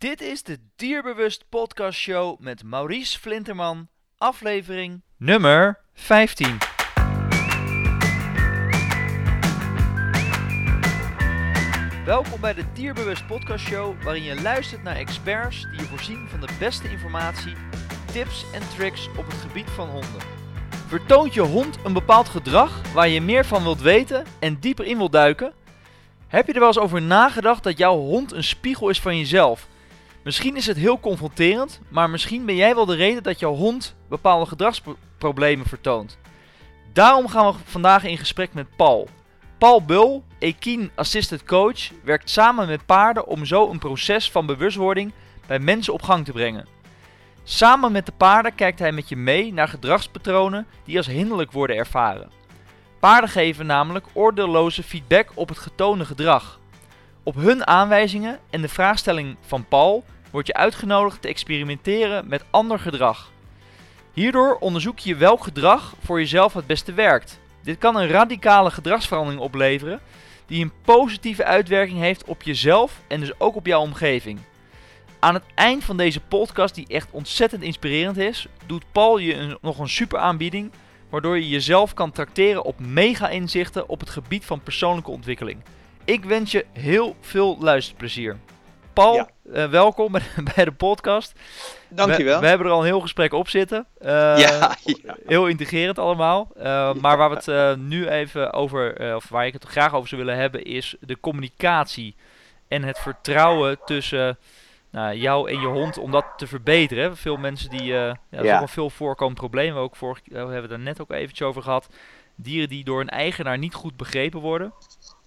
[0.00, 3.88] Dit is de Dierbewust Podcast Show met Maurice Flinterman,
[4.18, 6.58] aflevering nummer 15.
[12.04, 16.40] Welkom bij de Dierbewust Podcast Show, waarin je luistert naar experts die je voorzien van
[16.40, 17.54] de beste informatie,
[18.12, 20.22] tips en tricks op het gebied van honden.
[20.86, 24.96] Vertoont je hond een bepaald gedrag waar je meer van wilt weten en dieper in
[24.96, 25.52] wilt duiken?
[26.26, 29.68] Heb je er wel eens over nagedacht dat jouw hond een spiegel is van jezelf?
[30.24, 33.96] Misschien is het heel confronterend, maar misschien ben jij wel de reden dat jouw hond
[34.08, 36.18] bepaalde gedragsproblemen vertoont.
[36.92, 39.08] Daarom gaan we vandaag in gesprek met Paul.
[39.58, 45.12] Paul Bul, Equine Assisted Coach, werkt samen met paarden om zo een proces van bewustwording
[45.46, 46.66] bij mensen op gang te brengen.
[47.44, 51.76] Samen met de paarden kijkt hij met je mee naar gedragspatronen die als hinderlijk worden
[51.76, 52.30] ervaren.
[53.00, 56.59] Paarden geven namelijk oordeelloze feedback op het getoonde gedrag.
[57.22, 62.78] Op hun aanwijzingen en de vraagstelling van Paul word je uitgenodigd te experimenteren met ander
[62.78, 63.30] gedrag.
[64.12, 67.40] Hierdoor onderzoek je welk gedrag voor jezelf het beste werkt.
[67.62, 70.00] Dit kan een radicale gedragsverandering opleveren
[70.46, 74.38] die een positieve uitwerking heeft op jezelf en dus ook op jouw omgeving.
[75.18, 79.78] Aan het eind van deze podcast, die echt ontzettend inspirerend is, doet Paul je nog
[79.78, 80.70] een super aanbieding
[81.08, 85.62] waardoor je jezelf kan tracteren op mega inzichten op het gebied van persoonlijke ontwikkeling.
[86.04, 88.36] Ik wens je heel veel luisterplezier.
[88.92, 89.28] Paul, Ja.
[89.52, 90.12] eh, welkom
[90.54, 91.32] bij, de podcast.
[91.88, 92.34] Dankjewel.
[92.34, 93.86] We, we hebben er al een heel gesprek op zitten.
[93.98, 95.16] Eh, ja, ja.
[95.26, 96.48] Heel integrerend allemaal.
[96.56, 100.24] Eh, Maar waar we het nu even over, of waar ik het graag over zou
[100.24, 102.16] willen hebben, is de communicatie
[102.68, 104.38] en het vertrouwen tussen
[104.90, 107.16] nou, jou en je hond om dat te verbeteren.
[107.16, 109.74] Veel mensen die, ja, dat is ook een veel voorkomend probleem.
[109.76, 111.88] Ook vorig, we hebben het er net ook eventjes over gehad.
[112.34, 114.72] Dieren die door een eigenaar niet goed begrepen worden.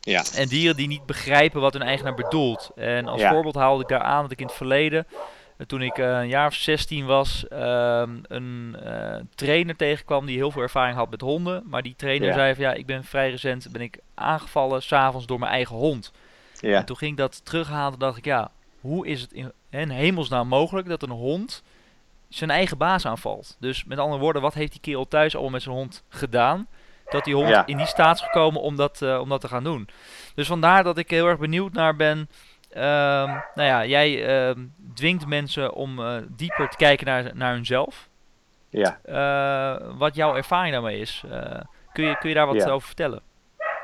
[0.04, 0.24] Ja.
[0.36, 2.72] En dieren die niet begrijpen wat hun eigenaar bedoelt.
[2.76, 3.30] En als Ja.
[3.32, 5.08] voorbeeld haalde ik daar aan dat ik in het verleden,
[5.58, 10.38] eh, toen ik eh, een jaar of 16 was, ehm, een eh, trainer tegenkwam die
[10.38, 11.64] heel veel ervaring had met honden.
[11.66, 12.34] Maar die trainer Ja.
[12.34, 16.12] zei van ja, ik ben vrij recent ben ik aangevallen s'avonds door mijn eigen hond.
[16.62, 16.84] En ja.
[16.84, 20.48] toen ging ik dat terughalen en dacht ik ja, hoe is het in, in hemelsnaam
[20.48, 21.64] mogelijk dat een hond
[22.30, 23.58] zijn eigen baas aanvalt?
[23.60, 26.68] Dus met andere woorden, wat heeft die kerel thuis allemaal met zijn hond gedaan?
[27.14, 27.66] Dat die hond Ja.
[27.66, 29.88] in die staat is gekomen om dat, eh, om dat te gaan doen.
[30.36, 32.30] Dus vandaar dat ik heel erg benieuwd naar ben.
[32.70, 34.60] Ehm, nou ja, jij ehm,
[34.94, 38.08] dwingt mensen om eh, dieper te kijken naar, naar hunzelf.
[38.70, 39.00] ja.
[39.04, 41.24] Eh, wat jouw ervaring daarmee is.
[41.94, 42.70] Kun, je, kun je daar wat Ja.
[42.70, 43.22] over vertellen?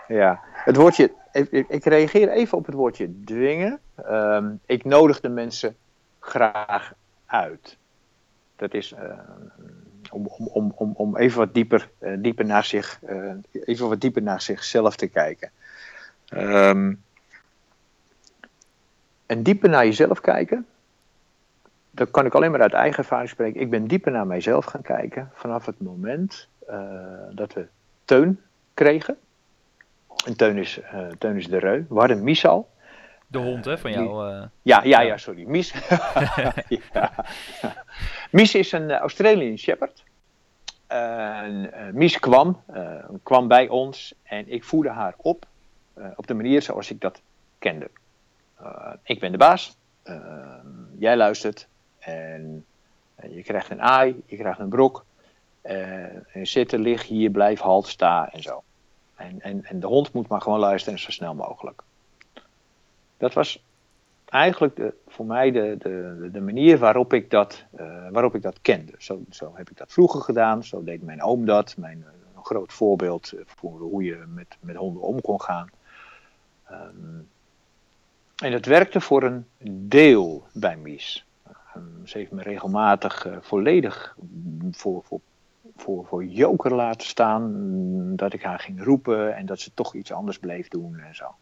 [0.08, 0.40] ja.
[0.54, 3.80] Het woordje, ik, ik- reageer even op het woordje dwingen.
[3.96, 5.76] Ehm, ik nodig de mensen
[6.20, 6.94] graag
[7.26, 7.78] uit.
[8.56, 8.94] Dat is
[10.12, 14.22] om, om, om, om, even wat dieper, eh, dieper naar zich, eh, even wat dieper
[14.22, 15.52] naar zichzelf te kijken.
[16.28, 16.94] Ehm,
[19.26, 20.66] en dieper naar jezelf kijken,
[21.92, 23.62] dat kan ik alleen maar uit eigen ervaring spreken.
[23.62, 26.80] Ik ben dieper naar mijzelf gaan kijken vanaf het moment eh,
[27.32, 27.68] dat we
[28.06, 28.40] Teun
[28.74, 29.18] kregen.
[30.26, 30.80] En Teun is,
[31.18, 31.86] Teun is de reu.
[31.90, 32.70] We hadden Mies al.
[33.32, 34.32] De hond hè, van jou.
[34.34, 34.44] eh.
[34.62, 35.18] Ja, ja, Ja.
[35.18, 35.44] sorry.
[35.48, 35.74] Mies.
[36.94, 37.12] ja.
[38.32, 40.04] Mies is een eh, Australian Shepherd.
[40.88, 42.62] En, eh, Mies kwam,
[43.24, 45.46] kwam bij ons en ik voerde haar op
[46.16, 47.22] op de manier zoals ik dat
[47.60, 47.90] kende.
[49.04, 49.78] Ik ben de baas,
[50.98, 51.68] jij luistert
[52.00, 52.66] en
[53.30, 55.06] je krijgt een aai, je krijgt een brok.
[55.62, 58.64] en zitten, lig hier, blijf, halt, sta en zo.
[59.16, 61.82] En, en, en de hond moet maar gewoon luisteren zo snel mogelijk.
[63.20, 63.64] Dat was
[64.26, 68.94] eigenlijk voor mij de, de, de manier waarop ik dat, eh, waarop ik dat kende.
[68.98, 71.78] Zo, zo heb ik dat vroeger gedaan, zo deed mijn oom dat.
[71.78, 75.70] Mijn, eh, een groot voorbeeld voor hoe je met, met honden om kon gaan.
[76.66, 77.20] Ehm,
[78.36, 79.46] en dat werkte voor een
[79.88, 81.26] deel bij Mies.
[81.44, 84.18] Ehm, ze heeft me regelmatig eh, volledig
[84.72, 85.20] voor, voor,
[85.78, 87.52] voor, voor joker laten staan.
[87.52, 91.16] mm, Dat ik haar ging roepen en dat ze toch iets anders bleef doen en
[91.16, 91.36] zo.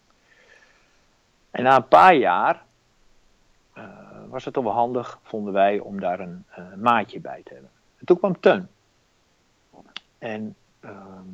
[1.58, 2.64] En na een paar jaar
[3.74, 3.84] eh,
[4.30, 7.72] was het toch wel handig, vonden wij, om daar een eh, maatje bij te hebben.
[8.00, 8.68] En toen kwam Teun.
[10.18, 11.28] En ehm,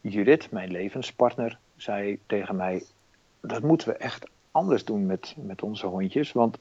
[0.00, 2.84] Judith, mijn levenspartner, zei tegen mij:
[3.40, 6.32] Dat moeten we echt anders doen met, met onze hondjes.
[6.32, 6.58] Want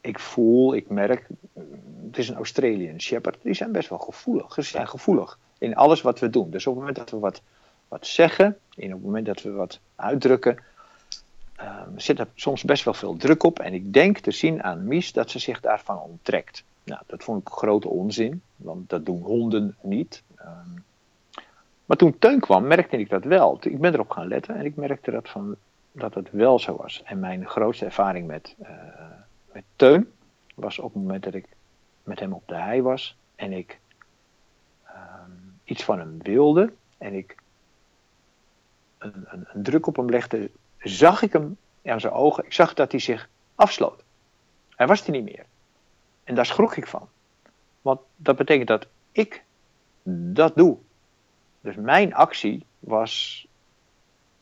[0.00, 1.64] ik voel, ik merk, mm,
[2.06, 4.54] het is een Australian Shepherd, die zijn best wel gevoelig.
[4.54, 6.50] Ze zijn gevoelig in alles wat we doen.
[6.50, 7.42] Dus op het moment dat we wat,
[7.88, 10.58] wat zeggen, en op het moment dat we wat uitdrukken,
[11.96, 13.58] zit er soms best wel veel druk op.
[13.58, 16.64] En ik denk te zien aan Mies dat ze zich daarvan onttrekt.
[16.84, 20.22] Nou, dat vond ik grote onzin, want dat doen honden niet.
[20.36, 20.68] Ehm,
[21.84, 23.58] maar toen Teun kwam, merkte ik dat wel.
[23.60, 25.56] Ik ben erop gaan letten en ik merkte dat, van,
[25.92, 27.02] dat het wel zo was.
[27.04, 28.72] En mijn grootste ervaring met, eh,
[29.52, 30.12] met Teun
[30.54, 31.46] was op het moment dat ik
[32.02, 33.80] met hem op de hei was en ik
[34.84, 35.30] ehm,
[35.64, 37.36] iets van hem wilde en ik
[38.98, 40.50] een, een, een, druk op hem legde,
[40.84, 42.44] zag ik hem aan zijn ogen.
[42.44, 44.02] Ik zag dat hij zich afsloot.
[44.76, 45.44] Hij was er niet meer.
[46.24, 47.08] En daar schrok ik van.
[47.82, 49.44] Want dat betekent dat ik
[50.04, 50.76] dat doe.
[51.60, 53.46] Dus mijn actie was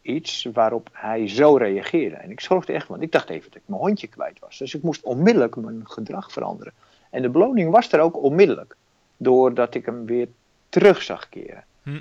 [0.03, 2.17] iets waarop hij zo reageerde.
[2.17, 4.59] En ik schrok echt, want ik dacht even dat ik mijn hondje kwijt was.
[4.59, 6.73] Dus ik moest onmiddellijk mijn gedrag veranderen.
[7.11, 8.77] En de beloning was er ook onmiddellijk.
[9.17, 10.29] Doordat ik hem weer
[10.69, 11.65] terug zag keren.
[11.83, 12.01] Hm.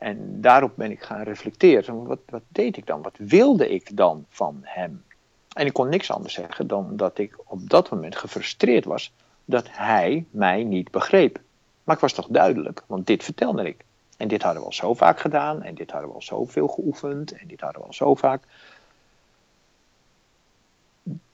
[0.00, 2.06] En daarop ben ik gaan reflecteren.
[2.06, 3.02] Wat, wat deed ik dan?
[3.02, 5.04] Wat wilde ik dan van hem?
[5.52, 9.12] En ik kon niks anders zeggen dan dat ik op dat moment gefrustreerd was
[9.44, 11.40] dat hij mij niet begreep.
[11.84, 13.84] Maar ik was toch duidelijk, want dit vertelde ik.
[14.16, 17.32] En dit hadden we al zo vaak gedaan, en dit hadden we al zoveel geoefend,
[17.32, 18.42] en dit hadden we al zo vaak.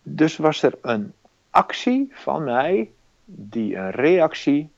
[0.03, 1.13] Dus was er een
[1.51, 2.91] actie van mij
[3.25, 4.71] die een reactie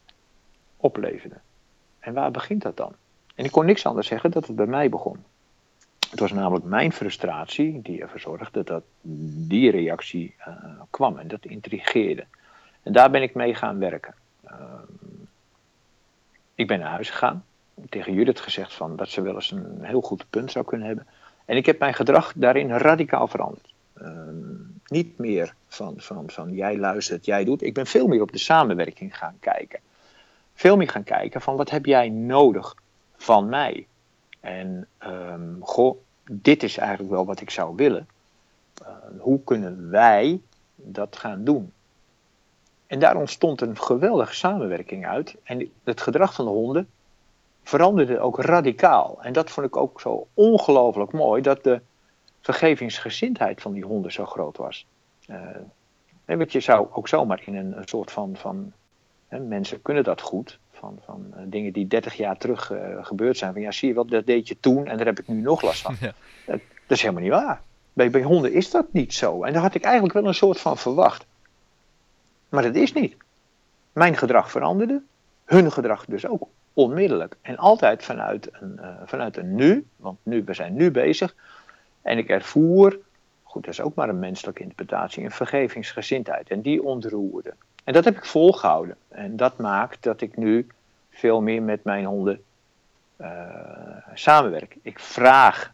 [0.76, 1.37] opleverde.
[1.99, 2.94] En waar begint dat dan?
[3.38, 5.25] En ik kon niks anders zeggen dat het bij mij begon.
[6.11, 8.82] Het was namelijk mijn frustratie die ervoor zorgde dat
[9.49, 10.55] die reactie uh,
[10.90, 12.25] kwam en dat intrigeerde.
[12.82, 14.14] En daar ben ik mee gaan werken.
[14.50, 14.55] Uh,
[16.55, 17.44] ik ben naar huis gegaan,
[17.88, 21.06] tegen Judith gezegd van dat ze wel eens een heel goed punt zou kunnen hebben.
[21.44, 23.73] En ik heb mijn gedrag daarin radicaal veranderd.
[24.02, 24.08] Uh,
[24.87, 27.62] niet meer van, van, van jij luistert, jij doet.
[27.62, 29.81] Ik ben veel meer op de samenwerking gaan kijken.
[30.55, 32.75] Veel meer gaan kijken van wat heb jij nodig
[33.19, 33.87] van mij?
[34.41, 35.97] En um, goh,
[36.31, 38.09] dit is eigenlijk wel wat ik zou willen.
[38.82, 38.88] Uh,
[39.19, 40.41] hoe kunnen wij
[40.75, 41.73] dat gaan doen?
[42.87, 45.37] En daar ontstond een geweldige samenwerking uit.
[45.43, 46.88] En het gedrag van de honden
[47.62, 49.19] veranderde ook radicaal.
[49.23, 51.81] En dat vond ik ook zo ongelooflijk mooi, dat de
[52.41, 54.87] vergevingsgezindheid van die honden zo groot was.
[56.26, 58.73] Uh, je zou ook zomaar in een, een soort van, van
[59.29, 63.36] hè, mensen kunnen dat goed, van, van uh, dingen die 30 jaar terug uh, gebeurd
[63.36, 63.52] zijn.
[63.52, 65.62] Van ja, zie je wel, dat deed je toen en daar heb ik nu nog
[65.62, 65.96] last van.
[66.00, 66.12] Ja.
[66.46, 67.62] Dat, dat, is helemaal niet waar.
[67.92, 69.42] Bij, bij honden is dat niet zo.
[69.42, 71.26] En daar had ik eigenlijk wel een soort van verwacht.
[72.48, 73.16] Maar dat is niet.
[73.92, 75.02] Mijn gedrag veranderde,
[75.44, 77.36] hun gedrag dus ook onmiddellijk.
[77.40, 81.34] En altijd vanuit een, uh, vanuit een nu, want nu, we zijn nu bezig.
[82.02, 82.98] En ik ervoer,
[83.42, 86.48] goed, dat is ook maar een menselijke interpretatie, een vergevingsgezindheid.
[86.48, 87.54] En die ontroerde.
[87.88, 88.96] En dat heb ik volgehouden.
[89.08, 90.67] En dat maakt dat ik nu
[91.11, 92.43] veel meer met mijn honden
[93.20, 94.76] uh, samenwerk.
[94.82, 95.73] Ik vraag,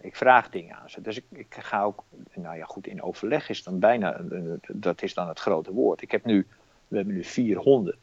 [0.00, 1.00] ik vraag dingen aan ze.
[1.00, 2.04] Dus ik, ik, ga ook,
[2.34, 4.20] nou ja goed, in overleg is dan bijna,
[4.68, 6.02] dat is dan het grote woord.
[6.02, 6.46] Ik heb nu,
[6.88, 7.96] we hebben nu vier honden.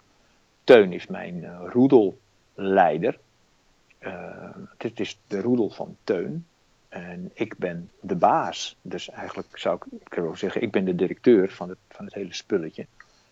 [0.63, 3.19] Teun is mijn uh, roedelleider.
[3.99, 6.47] Uh, het is de roedel van Teun.
[6.93, 8.75] En ik ben de baas.
[8.81, 12.33] Dus eigenlijk zou ik, wil zeggen, ik ben de directeur van het, van het hele
[12.33, 12.85] spulletje.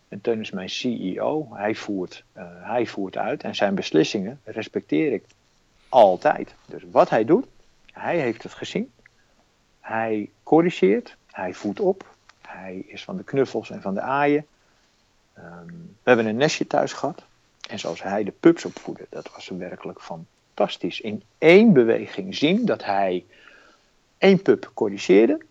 [0.08, 1.48] En Teun is mijn CEO.
[1.52, 3.44] Hij voert, uh, hij voert uit.
[3.44, 5.24] En zijn beslissingen respecteer ik
[5.90, 6.56] altijd.
[6.66, 7.46] Dus wat hij doet,
[7.92, 8.92] hij heeft het gezien.
[9.80, 11.16] Hij corrigeert.
[11.26, 12.16] Hij voedt op.
[12.42, 14.46] Hij is van de knuffels en van de aaien.
[15.38, 17.24] Um, we hebben een nestje thuis gehad.
[17.70, 21.02] En zoals hij de pups opvoedde, dat was werkelijk fantastisch.
[21.02, 23.26] In één beweging zien dat hij
[24.22, 25.42] één pup corrigeerde,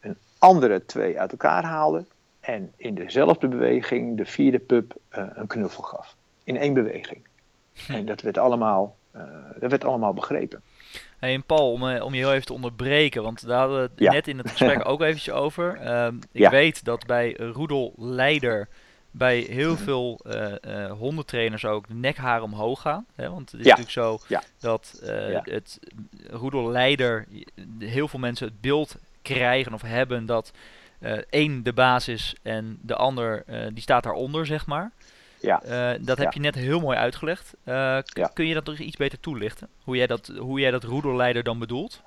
[0.00, 2.04] een andere twee uit elkaar haalde
[2.40, 6.16] en in dezelfde beweging de vierde pup uh, een knuffel gaf.
[6.44, 7.26] In één beweging.
[7.72, 7.92] Hm.
[7.92, 9.22] En dat werd allemaal, uh,
[9.60, 10.62] dat werd allemaal begrepen.
[11.18, 13.82] Hey, en Paul, om, eh, om je heel even te onderbreken, want daar hadden we
[13.82, 14.12] het ja.
[14.12, 15.96] net in het gesprek ook eventjes over.
[16.04, 16.50] Um, ik ja.
[16.50, 18.68] weet dat bij Roedel Leider
[19.16, 23.06] bij heel veel uh, uh, hondentrainers ook de nekharen omhoog gaan.
[23.14, 23.30] Hè?
[23.30, 23.76] Want het is ja.
[23.76, 24.42] natuurlijk zo ja.
[24.58, 25.42] dat uh, ja.
[25.44, 25.78] het
[26.30, 27.26] roedelleider,
[27.78, 30.52] heel veel mensen het beeld krijgen of hebben dat
[31.30, 34.90] één de baas is en de ander die staat daaronder, zeg maar.
[35.40, 35.62] Ja.
[36.00, 37.54] dat heb je net heel mooi uitgelegd.
[38.32, 39.68] Kun je dat nog iets beter toelichten?
[39.82, 42.02] Hoe jij dat, hoe jij dat roedelleider dan bedoelt?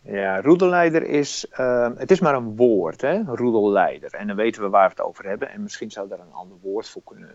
[0.00, 4.14] Ja, roedelleider is, uh, het is maar een woord, hè, roedelleider.
[4.14, 5.50] En dan weten we waar we het over hebben.
[5.50, 7.34] En misschien zou daar een ander woord voor kunnen,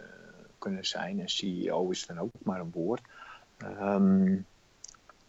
[0.58, 1.20] kunnen zijn.
[1.20, 3.02] En CEO is dan ook maar een woord.
[3.82, 4.46] Um,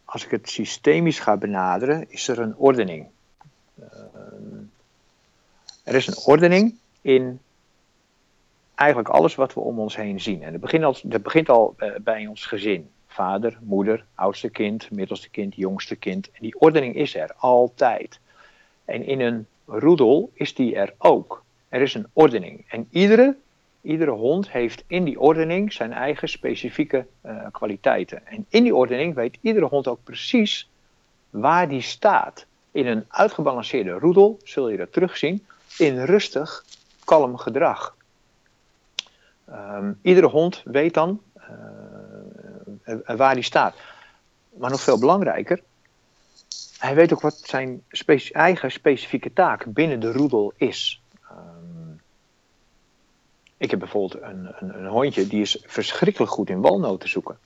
[0.04, 3.06] als ik het systemisch ga benaderen, is er een ordening.
[3.80, 4.70] Um,
[5.84, 7.40] er is een ordening in
[8.74, 10.42] eigenlijk alles wat we om ons heen zien.
[10.42, 15.28] En dat begint al, begint al uh, bij ons gezin vader, moeder, oudste kind, middelste
[15.28, 16.30] kind, jongste kind.
[16.30, 18.20] En die ordening is er altijd.
[18.84, 21.42] En in een roedel is die er ook.
[21.68, 22.64] Er is een ordening.
[22.68, 23.36] En iedere,
[23.80, 28.26] iedere hond heeft in die ordening zijn eigen specifieke uh, kwaliteiten.
[28.26, 30.68] En in die ordening weet iedere hond ook precies
[31.30, 32.46] waar die staat.
[32.70, 35.46] In een uitgebalanceerde roedel zul je dat terugzien.
[35.78, 36.64] In rustig
[37.04, 37.96] kalm gedrag.
[39.44, 41.44] Ehm, iedere hond weet dan uh,
[43.06, 43.74] waar hij staat.
[44.56, 45.60] Maar nog veel belangrijker,
[46.78, 47.82] hij weet ook wat zijn
[48.32, 51.00] eigen specifieke taak binnen de roedel is.
[51.22, 51.92] Ehm,
[53.56, 57.38] ik heb bijvoorbeeld een, een, een, hondje die is verschrikkelijk goed in walnoten zoeken.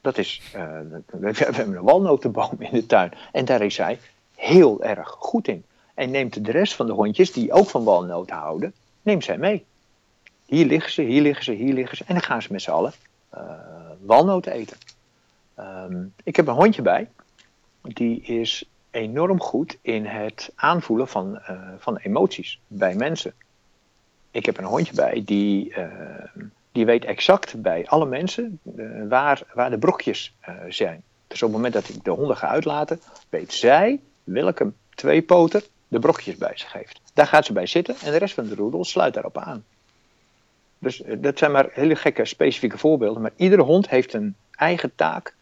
[0.00, 0.80] Dat is, uh,
[1.20, 3.98] we hebben een walnotenboom in de tuin en daar is hij
[4.34, 5.64] heel erg goed in.
[5.94, 9.64] En neemt de rest van de hondjes die ook van walnoten houden, neemt zij mee.
[10.46, 12.04] Hier liggen ze, hier liggen ze, hier liggen ze.
[12.06, 12.92] En dan gaan ze met z'n allen
[14.08, 14.76] walnoten eten.
[15.54, 17.10] Ehm, ik heb een hondje bij.
[17.82, 23.34] Die is enorm goed in het aanvoelen van, uh, van emoties bij mensen.
[24.30, 25.84] Ik heb een hondje bij die, uh,
[26.72, 30.34] die weet exact bij alle mensen uh, waar, waar de brokjes
[30.68, 31.02] zijn.
[31.26, 35.98] Dus op het moment dat ik de honden ga uitlaten, weet zij welke tweepoter de
[35.98, 37.00] brokjes bij zich heeft.
[37.14, 39.64] Daar gaat ze bij zitten en de rest van de roedel sluit daarop aan.
[40.78, 43.22] Dus dat zijn maar hele gekke specifieke voorbeelden.
[43.22, 45.34] Maar iedere hond heeft een eigen taak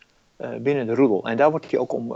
[0.58, 1.28] binnen de roedel.
[1.28, 2.12] En daar wordt hij ook om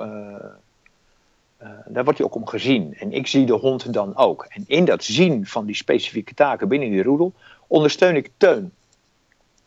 [1.62, 2.94] uh, daar wordt hij ook om gezien.
[2.94, 4.44] En ik zie de hond dan ook.
[4.48, 7.32] En in dat zien van die specifieke taken binnen die roedel
[7.66, 8.72] ondersteun ik Teun.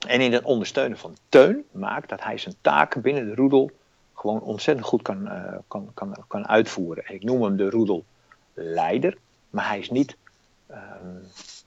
[0.08, 3.72] En in het ondersteunen van Teun maakt dat hij zijn taken binnen de roedel
[4.14, 5.30] gewoon ontzettend goed kan,
[5.68, 7.04] kan, kan, kan uitvoeren.
[7.08, 9.18] ik noem hem de roedelleider,
[9.50, 10.18] maar hij is niet,
[10.72, 10.78] uh,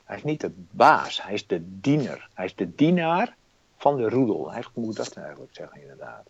[0.07, 2.29] hij is niet de baas, hij is de diener.
[2.35, 3.35] Hij is de dienaar
[3.77, 4.53] van de roedel.
[4.53, 6.27] Eigenlijk moet dat eigenlijk zeggen, inderdaad.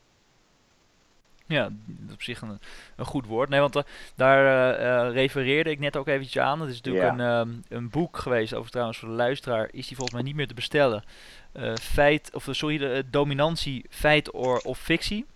[1.47, 1.71] Ja,
[2.12, 2.59] op zich een,
[2.97, 3.49] een goed woord.
[3.49, 3.83] Nee, want uh,
[4.14, 4.45] daar
[4.80, 6.61] uh, refereerde ik net ook eventjes aan.
[6.61, 9.97] Het is natuurlijk een, um, een boek geweest, over trouwens voor de luisteraar, is die
[9.97, 11.04] volgens mij niet meer te bestellen.
[11.52, 15.26] Uh, feit, of sorry, de dominantie, feit or, of fictie.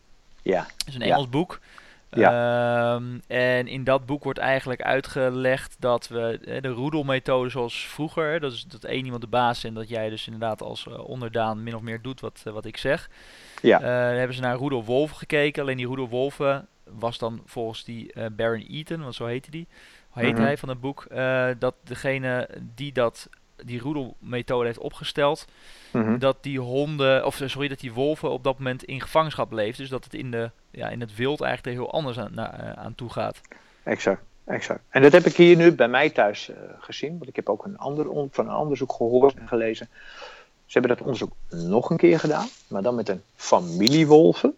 [0.42, 0.66] Ja.
[0.76, 1.30] Het is een Engels ja.
[1.30, 1.61] boek.
[2.11, 2.95] Ja.
[2.95, 8.52] Um, en in dat boek wordt eigenlijk uitgelegd dat we de roedelmethode zoals vroeger, dat
[8.52, 11.75] is dat één iemand de baas is en dat jij dus inderdaad als onderdaan min
[11.75, 13.11] of meer doet wat, wat ik zeg.
[13.62, 13.81] Ja.
[13.81, 15.62] Uh, hebben ze naar Roedel Wolven gekeken.
[15.62, 19.69] Alleen die Roedel Wolven was dan volgens die uh, Baron Eaton, want zo heette die,
[20.12, 20.45] heet mm -hmm.
[20.45, 23.29] hij van het boek, uh, dat degene die dat
[23.64, 25.47] die roedelmethode heeft opgesteld,
[25.90, 26.19] mm -hmm.
[26.19, 29.79] dat die honden, of sorry, dat die wolven op dat moment in gevangenschap leeft.
[29.79, 32.76] Dus dat het in, de, ja, in het wild eigenlijk er heel anders aan, na,
[32.76, 33.40] aan toe gaat.
[33.83, 34.23] Exact.
[34.45, 34.81] Exact.
[34.88, 37.79] En dat heb ik hier nu bij mij thuis gezien, want ik heb ook een
[37.79, 39.88] ander van een onderzoek gehoord en gelezen.
[40.67, 44.55] Ze hebben dat onderzoek nog een keer gedaan, maar dan met een familiewolven,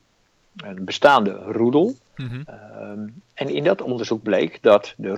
[0.57, 1.95] een bestaande roedel.
[2.17, 2.45] Mm -hmm.
[2.83, 5.15] um, en in dat onderzoek bleek dat de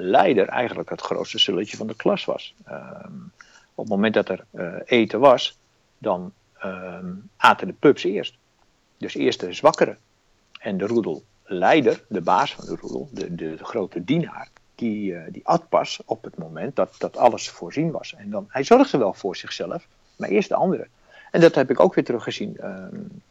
[0.00, 2.54] roedelleider eigenlijk het grootste zulletje van de klas was.
[2.68, 3.32] Um,
[3.74, 5.58] op het moment dat er uh, eten was,
[5.98, 6.32] dan
[6.64, 8.36] um, aten de pups eerst.
[8.96, 9.96] Dus eerst de zwakkere.
[10.60, 15.46] En de roedelleider, de baas van de roedel, de, de, grote dienaar, die, uh, die
[15.46, 18.14] at pas op het moment dat, dat alles voorzien was.
[18.14, 20.86] En dan, hij zorgde wel voor zichzelf, maar eerst de andere.
[21.30, 22.84] En dat heb ik ook weer teruggezien uh,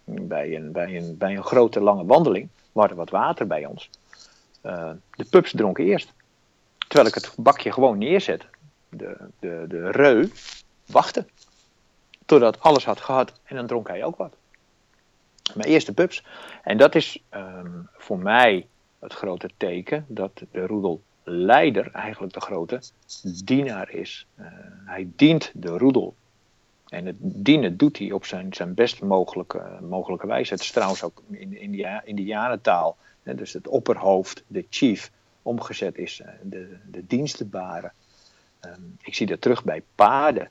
[0.04, 2.48] bij, een, bij, een, bij een grote lange wandeling.
[2.72, 3.90] We hadden wat water bij ons.
[4.66, 6.14] Uh, de pups dronken eerst.
[6.90, 8.46] Terwijl ik het bakje gewoon neerzet.
[8.90, 10.30] De, de, de reu
[10.86, 11.26] wachtte.
[12.26, 14.36] Totdat alles had gehad en dan dronk hij ook wat.
[15.56, 16.26] Maar eerst de pups.
[16.64, 18.68] En dat is um, voor mij
[19.00, 22.82] het grote teken dat de roedelleider eigenlijk de grote
[23.44, 24.28] dienaar is.
[24.40, 24.46] Uh,
[24.86, 26.16] hij dient de roedel
[26.88, 30.54] en het dienen doet hij op zijn, zijn best mogelijke, mogelijke wijze.
[30.54, 32.98] Het is trouwens ook in, in de Indianentaal.
[33.24, 37.92] Hè, dus het opperhoofd, de chief, omgezet is de, de dienstbare.
[38.66, 40.50] Um, ik zie dat terug bij paarden.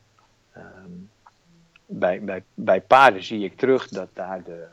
[0.57, 1.11] Um,
[1.87, 4.67] bij, bij, bij paarden zie ik terug dat daar de.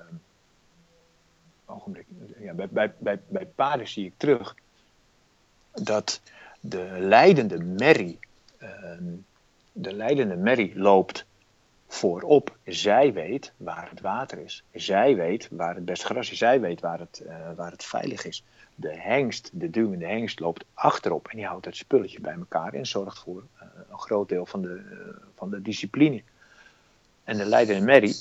[1.66, 2.06] Ogenblik.
[2.40, 4.56] Ja, bij, bij, bij, bij paarden zie ik terug
[5.72, 6.22] dat
[6.60, 8.20] de leidende merrie.
[8.62, 9.26] Um,
[9.72, 11.26] de leidende merrie loopt
[11.88, 12.58] voorop.
[12.66, 14.64] Zij weet waar het water is.
[14.74, 16.38] Zij weet waar het best gras is.
[16.38, 18.44] Zij weet waar het, uh, waar het veilig is.
[18.76, 22.86] De hengst, de duwende hengst, loopt achterop en die houdt het spulletje bij elkaar en
[22.86, 26.22] zorgt voor uh, een groot deel van de, uh, van de discipline.
[27.24, 28.14] En de leidende Mary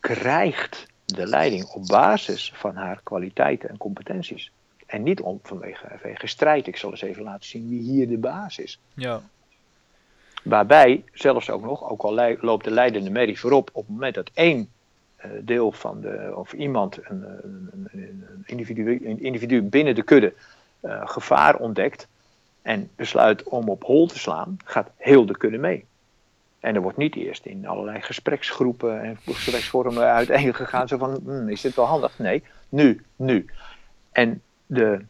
[0.00, 4.52] krijgt de leiding op basis van haar kwaliteiten en competenties.
[4.86, 6.66] En niet om, vanwege, vanwege strijd.
[6.66, 8.80] Ik zal eens even laten zien wie hier de baas is.
[8.94, 9.22] Ja.
[10.42, 14.30] Waarbij, zelfs ook nog, ook al loopt de leidende merrie voorop, op het moment dat
[14.34, 14.72] één
[15.40, 20.32] deel van de, of iemand, een, een, een, individu, een individu, binnen de kudde
[20.80, 22.08] uh, gevaar ontdekt
[22.62, 25.84] en besluit om op hol te slaan, gaat heel de kudde mee.
[26.60, 31.60] En er wordt niet eerst in allerlei gespreksgroepen en gespreksvormen uiteengegaan, zo van, hm, is
[31.60, 32.18] dit wel handig?
[32.18, 33.46] Nee, nu, nu.
[34.12, 35.04] En de,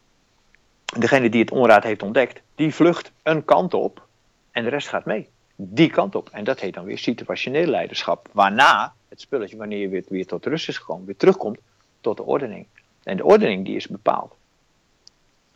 [0.98, 4.06] degene die het onraad heeft ontdekt, die vlucht een kant op
[4.50, 5.28] en de rest gaat mee.
[5.56, 6.28] die kant op.
[6.32, 8.28] En dat heet dan weer situationeel leiderschap.
[8.32, 11.58] Waarna het spulletje, wanneer je weer, weer tot rust is gekomen, weer terugkomt
[12.00, 12.66] tot de ordening.
[13.02, 14.34] En de ordening die is bepaald.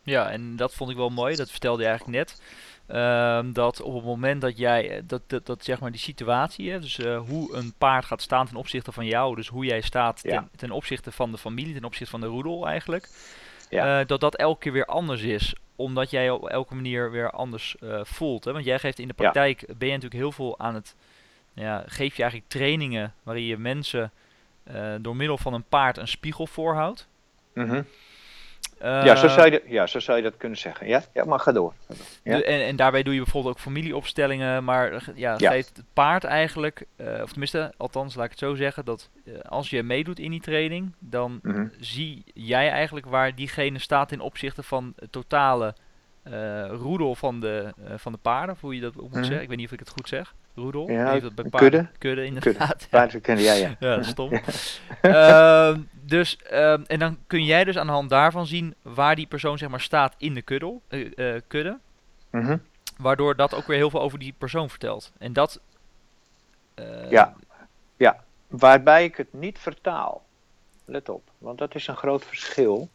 [0.03, 1.35] Ja, en dat vond ik wel mooi.
[1.35, 2.41] Dat vertelde je eigenlijk net.
[2.87, 6.71] Ehm, dat op het moment dat jij, eh, dat, dat, dat zeg maar die situatie,
[6.71, 9.81] hè, dus uh, hoe een paard gaat staan ten opzichte van jou, dus hoe jij
[9.81, 13.09] staat ten, ten opzichte van de familie, ten opzichte van de roedel eigenlijk,
[13.69, 13.99] ja.
[13.99, 17.75] uh, dat dat elke keer weer anders is omdat jij op elke manier weer anders
[18.01, 18.43] voelt.
[18.43, 18.51] Hè?
[18.51, 20.95] Want jij geeft in de praktijk, ben je natuurlijk heel veel aan het,
[21.59, 24.11] ja, geef je eigenlijk trainingen waarin je mensen
[24.75, 27.07] uh, door middel van een paard een spiegel voorhoudt.
[27.53, 27.85] Mm -hmm.
[28.81, 30.87] uh, ja, zo zou, je, ja, zo zou je dat kunnen zeggen.
[30.87, 31.73] Ja, ja maar ga door.
[32.23, 32.37] Ja.
[32.37, 35.51] De, en, en daarbij doe je bijvoorbeeld ook familieopstellingen, maar ja, ja.
[35.51, 39.09] geeft het paard eigenlijk, of tenminste, althans laat ik het zo zeggen, dat
[39.47, 41.71] als je meedoet in die training, dan mm -hmm.
[41.79, 45.75] zie jij eigenlijk waar diegene staat in opzichte van het totale
[46.69, 49.23] roedel van de, van de paarden, hoe je dat ook moet mm -hmm.
[49.23, 49.41] zeggen.
[49.41, 50.33] Ik weet niet of ik het goed zeg.
[50.59, 50.89] Roedel?
[50.89, 51.87] Ja, kudde.
[51.97, 52.87] Kudde, inderdaad.
[52.89, 53.75] Paarden kennen, ja, ja.
[53.87, 54.31] ja, stom.
[55.01, 59.27] uh, dus, ehm, en dan kun jij dus aan de hand daarvan zien waar die
[59.27, 61.79] persoon zeg maar staat in de kuddel, eh, kudde.
[62.31, 62.61] Mm -hmm.
[62.97, 65.11] Waardoor dat ook weer heel veel over die persoon vertelt.
[65.17, 65.59] En dat...
[67.09, 67.35] ja,
[67.97, 70.25] ja, waarbij ik het niet vertaal.
[70.85, 72.89] Let op, want dat is een groot verschil.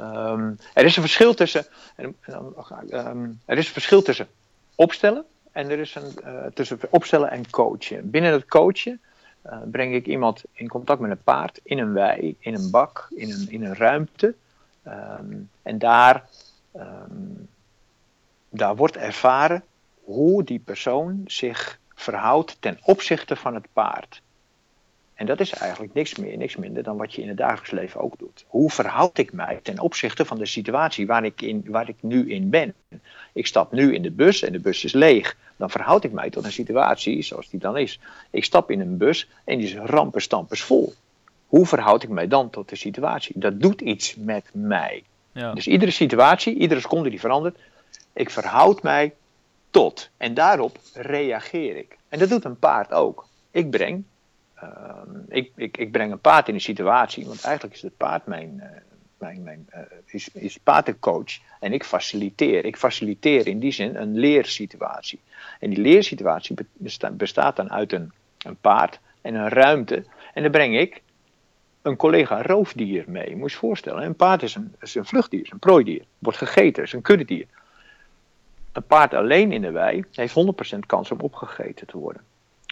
[0.00, 2.14] Um, er is een verschil tussen, um,
[3.44, 4.28] er is een verschil tussen
[4.74, 5.24] opstellen
[5.58, 8.10] en er is een uh, tussen opstellen en coachen.
[8.10, 9.00] Binnen het coachen
[9.46, 13.06] uh, breng ik iemand in contact met een paard in een wei, in een bak,
[13.10, 14.34] in een, in een ruimte.
[14.86, 16.24] Um, en daar,
[18.48, 19.64] daar wordt ervaren
[20.04, 24.22] hoe die persoon zich verhoudt ten opzichte van het paard.
[25.18, 28.00] En dat is eigenlijk niks meer, niks minder dan wat je in het dagelijks leven
[28.00, 28.44] ook doet.
[28.46, 32.30] Hoe verhoud ik mij ten opzichte van de situatie waar ik, in, waar ik nu
[32.30, 32.74] in ben?
[33.32, 35.36] Ik stap nu in de bus en de bus is leeg.
[35.56, 38.00] Dan verhoud ik mij tot een situatie zoals die dan is.
[38.30, 40.94] Ik stap in een bus en die is rampenstampers vol.
[41.46, 43.38] Hoe verhoud ik mij dan tot de situatie?
[43.38, 45.02] Dat doet iets met mij.
[45.32, 45.52] Ja.
[45.52, 47.58] Dus iedere situatie, iedere seconde die verandert,
[48.12, 49.14] ik verhoud mij
[49.70, 50.10] tot.
[50.16, 51.96] En daarop reageer ik.
[52.08, 53.26] En dat doet een paard ook.
[53.50, 54.04] Ik breng
[55.28, 58.52] ik, ik, ik, breng een paard in een situatie, want eigenlijk is het paard mijn,
[58.56, 58.66] uh,
[59.18, 62.64] mijn, mijn uh, is, is paardencoach en ik faciliteer.
[62.64, 65.20] Ik faciliteer in die zin een leersituatie.
[65.60, 66.56] En die leersituatie
[67.08, 70.04] bestaat, dan uit een, een paard en een ruimte.
[70.34, 71.02] En dan breng ik
[71.82, 73.36] een collega roofdier mee.
[73.36, 76.92] Moet je voorstellen, een paard is een, is een vluchtdier, een prooidier, wordt gegeten, is
[76.92, 77.46] een kuddedier.
[78.72, 80.34] Een paard alleen in de wei heeft
[80.74, 82.22] 100% kans om opgegeten te worden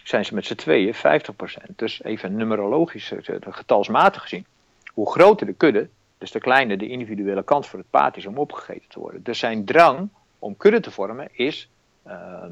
[0.07, 1.75] zijn ze met z'n tweeën 50%.
[1.75, 4.45] Dus even numerologisch, eh, getalsmatig gezien.
[4.93, 8.37] Hoe groter de kudde, dus de kleiner de individuele kans voor het paard is om
[8.37, 9.23] opgegeten te worden.
[9.23, 11.69] Dus zijn drang om kudde te vormen is.
[12.07, 12.43] Uh,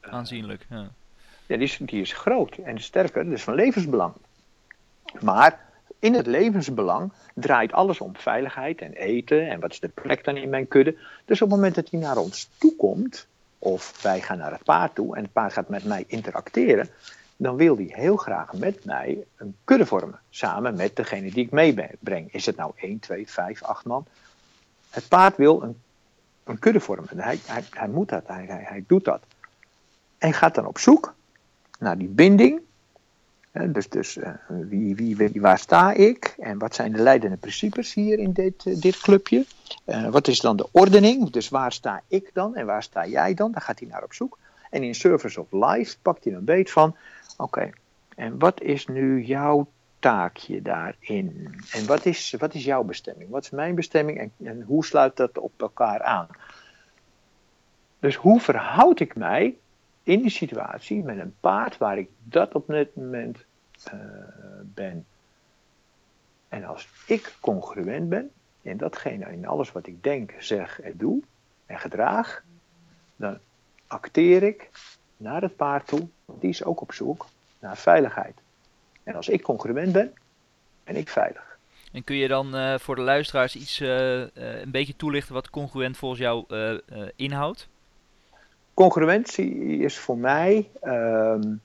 [0.00, 0.90] Aanzienlijk, ja.
[1.46, 4.14] Ja, die is, die is groot en sterker, dus van levensbelang.
[5.20, 5.60] Maar
[5.98, 10.36] in het levensbelang draait alles om veiligheid en eten en wat is de plek dan
[10.36, 10.96] in mijn kudde.
[11.24, 13.26] Dus op het moment dat hij naar ons toe komt,
[13.62, 16.88] of wij gaan naar het paard toe en het paard gaat met mij interacteren,
[17.36, 20.20] dan wil hij heel graag met mij een kudde vormen.
[20.30, 22.32] Samen met degene die ik meebreng.
[22.32, 24.06] Is het nou 1, 2, 5, 8 man?
[24.90, 25.80] Het paard wil een,
[26.44, 27.18] een kudde vormen.
[27.18, 29.22] Hij, hij, hij moet dat, hij, hij doet dat.
[30.18, 31.14] En gaat dan op zoek
[31.78, 32.60] naar die binding
[33.52, 37.94] dus dus uh, wie, wie, wie, waar sta ik en wat zijn de leidende principes
[37.94, 39.44] hier in dit, uh, dit clubje?
[39.86, 41.30] Uh, wat is dan de ordening?
[41.30, 43.52] Dus waar sta ik dan en waar sta jij dan?
[43.52, 44.38] Daar gaat hij naar op zoek.
[44.70, 46.96] En in Service of Life pakt hij een beet van:
[47.36, 47.70] oké,
[48.16, 51.54] en wat is nu jouw taakje daarin?
[51.72, 53.30] En wat is, wat is jouw bestemming?
[53.30, 56.26] Wat is mijn bestemming en, en hoe sluit dat op elkaar aan?
[57.98, 59.56] Dus hoe verhoud ik mij
[60.02, 63.44] in die situatie met een paard waar ik dat op dit moment
[63.94, 64.00] uh,
[64.62, 65.06] ben.
[66.48, 68.30] En als ik congruent ben
[68.62, 71.22] in datgene, in alles wat ik denk, zeg en doe
[71.66, 72.42] en gedraag,
[73.16, 73.38] dan
[73.86, 74.70] acteer ik
[75.16, 77.26] naar het paard toe, want die is ook op zoek
[77.58, 78.34] naar veiligheid.
[79.02, 80.14] En als ik congruent ben,
[80.84, 81.58] ben ik veilig.
[81.92, 85.96] En kun je dan uh, voor de luisteraars iets uh, een beetje toelichten wat congruent
[85.96, 86.46] volgens jou
[87.16, 87.68] inhoudt?
[88.74, 90.70] Congruentie is voor mij.
[90.84, 91.60] Um,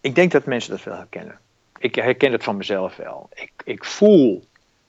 [0.00, 1.38] ik denk dat mensen dat wel herkennen.
[1.78, 3.28] Ik herken het van mezelf wel.
[3.34, 4.44] Ik, ik voel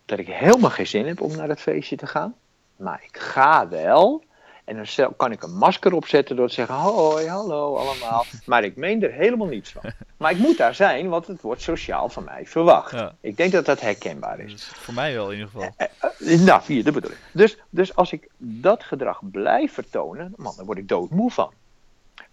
[0.05, 2.35] dat ik helemaal geen zin heb om naar het feestje te gaan.
[2.75, 4.23] Maar ik ga wel.
[4.65, 8.25] En dan kan ik een masker opzetten door te zeggen: hoi, hallo allemaal.
[8.45, 9.81] Maar ik meen er helemaal niets van.
[10.17, 12.95] Maar ik moet daar zijn, want het wordt sociaal van mij verwacht.
[13.21, 14.63] Ik denk dat dat herkenbaar is.
[14.65, 15.69] voor mij wel in ieder geval.
[15.77, 17.19] Eh, eh, eh, nou, hier, dat bedoel ik.
[17.31, 21.51] Dus, dus als ik dat gedrag blijf vertonen, man, dan word ik doodmoe van.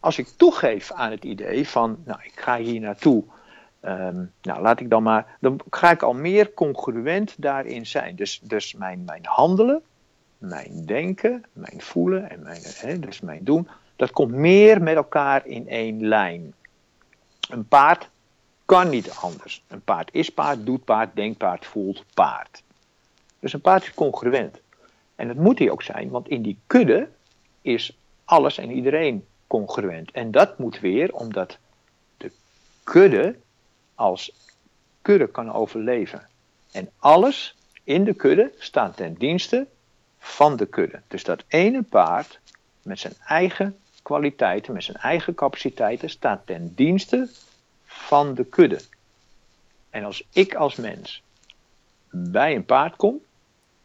[0.01, 3.25] Als ik toegeef aan het idee van: nou, ik ga hier naartoe.
[3.85, 5.37] Um, nou, laat ik dan maar.
[5.40, 8.16] Dan ga ik al meer congruent daarin zijn.
[8.16, 9.83] Dus, dus mijn, mijn handelen
[10.42, 15.46] mijn denken, mijn voelen en mijn, hè, dus mijn doen, dat komt meer met elkaar
[15.46, 16.55] in één lijn.
[17.50, 18.09] Een paard
[18.64, 19.64] kan niet anders.
[19.68, 22.62] Een paard is paard, doet paard, denkt paard, voelt paard.
[23.38, 24.61] Dus een paard is congruent.
[25.14, 27.09] En dat moet hij ook zijn, want in die kudde
[27.61, 30.11] is alles en iedereen congruent.
[30.11, 31.59] En dat moet weer omdat
[32.16, 32.33] de
[32.85, 33.37] kudde
[33.94, 34.33] als
[35.02, 36.28] kudde kan overleven.
[36.72, 39.66] En alles in de kudde staat ten dienste
[40.22, 41.00] van de kudde.
[41.08, 42.40] Dus dat ene paard
[42.82, 47.28] met zijn eigen kwaliteiten, met zijn eigen capaciteiten, staat ten dienste
[47.85, 48.80] van de kudde.
[49.90, 51.22] En als ik als mens
[52.11, 53.20] bij een paard kom,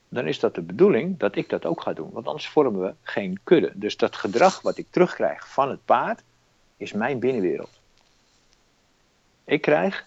[0.10, 2.10] dan is dat de bedoeling dat ik dat ook ga doen.
[2.12, 3.72] Want anders vormen we geen kudde.
[3.74, 6.22] Dus dat gedrag wat ik terugkrijg van het paard,
[6.78, 7.80] is mijn binnenwereld.
[9.44, 10.06] Ik krijg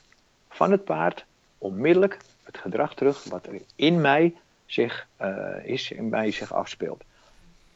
[0.48, 1.24] van het paard
[1.58, 4.34] onmiddellijk het gedrag terug wat er in mij
[4.72, 7.02] zich, uh, is, mij zich afspeelt.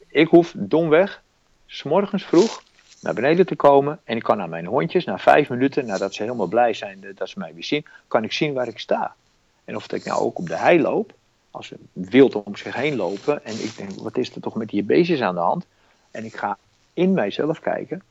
[0.07, 1.21] Ik hoef domweg,
[1.65, 2.63] s morgens vroeg,
[3.01, 6.23] naar beneden te komen en ik kan aan mijn hondjes, na vijf minuten, nadat ze
[6.23, 9.15] helemaal blij zijn dat ze mij weer zien, kan ik zien waar ik sta.
[9.63, 11.13] En of ik nou ook op de hei loop,
[11.51, 14.69] als ze wild om zich heen lopen en ik denk, wat is er toch met
[14.69, 15.65] die beestjes aan de hand?
[16.11, 16.57] En ik ga
[16.93, 18.01] in mijzelf kijken,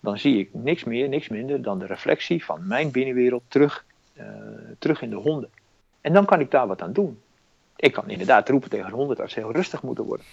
[0.00, 3.84] dan zie ik niks meer, niks minder dan de reflectie van mijn binnenwereld terug,
[4.18, 4.24] uh,
[4.78, 5.50] terug in de honden.
[6.00, 7.20] En dan kan ik daar wat aan doen.
[7.82, 10.26] Ik kan inderdaad roepen tegen een hond dat ze heel rustig moeten worden.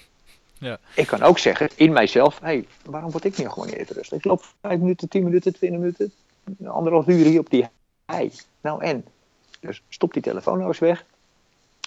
[0.58, 0.80] Ja.
[0.96, 4.18] Ik kan ook zeggen in mijzelf: hey, waarom word ik niet gewoon even rustig?
[4.18, 6.14] Ik loop 5 minuten, 10 minuten, 20 minuten,
[6.66, 7.68] anderhalf uur hier op die
[8.06, 8.32] hei.
[8.62, 9.06] Nou en?
[9.60, 11.06] Dus stop die telefoon nou eens weg.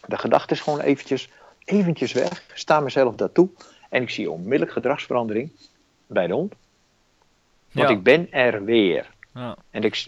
[0.07, 1.31] De gedachte is gewoon eventjes,
[1.65, 2.45] eventjes weg.
[2.55, 3.49] Sta mezelf daartoe.
[3.89, 5.51] En ik zie onmiddellijk gedragsverandering
[6.07, 6.55] bij de hond.
[7.73, 9.11] Want ik ben er weer.
[9.35, 9.57] Ja.
[9.71, 10.07] En ik,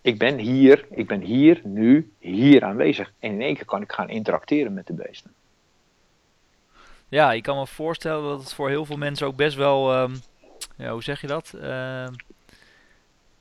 [0.00, 3.12] ik ben hier, ik ben hier, nu, hier aanwezig.
[3.18, 5.34] En in één keer kan ik gaan interacteren met de beesten.
[7.08, 10.14] Ja, ik kan me voorstellen dat het voor heel veel mensen ook best wel, um,
[10.76, 12.06] ja, hoe zeg je dat, uh,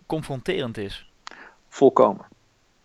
[0.06, 1.12] confronterend is.
[1.68, 2.26] Volkomen,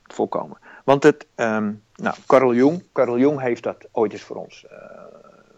[0.03, 0.59] volkomen.
[0.85, 4.79] Want het, um, nou, Carl Jung, Carl Jung heeft dat ooit eens voor ons, uh,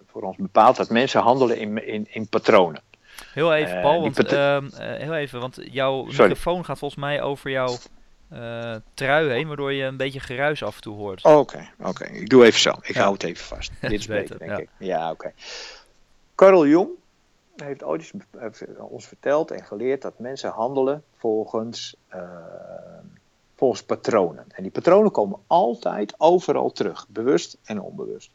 [0.07, 2.83] voor ons bepaald, dat mensen handelen in, in, in patronen.
[3.33, 7.77] Heel even, Paul, want, uh, heel even, want jouw microfoon gaat volgens mij over jouw
[8.33, 11.25] uh, trui heen, waardoor je een beetje geruis af en toe hoort.
[11.25, 12.05] Oké, oké.
[12.05, 12.73] Ik doe even zo.
[12.83, 13.73] Ik hou het even vast.
[13.81, 14.57] Dit is beter, denk ja.
[14.57, 14.69] ik.
[14.79, 15.33] Ja, oké.
[16.35, 16.89] Carl Jung
[17.57, 18.13] heeft ooit
[18.79, 22.21] ons verteld en geleerd dat mensen handelen volgens, uh,
[23.55, 24.45] volgens patronen.
[24.49, 28.31] En die patronen komen altijd overal terug, bewust en onbewust.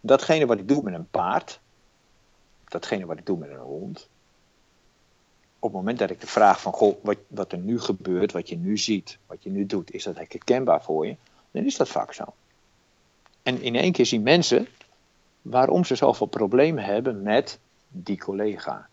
[0.00, 1.60] Datgene wat ik doe met een paard,
[2.68, 4.08] datgene wat ik doe met een hond,
[5.58, 8.48] op het moment dat ik de vraag van, goh, wat, wat er nu gebeurt, wat
[8.48, 11.16] je nu ziet, wat je nu doet, is dat herkenbaar voor je?
[11.50, 12.24] Dan is dat vaak zo.
[13.42, 14.68] En in één keer zien mensen
[15.42, 18.88] waarom ze zoveel problemen hebben met die collega,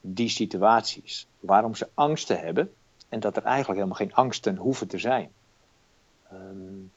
[0.00, 2.72] die situaties, waarom ze angsten hebben
[3.08, 5.30] en dat er eigenlijk helemaal geen angsten hoeven te zijn.
[6.32, 6.90] Um,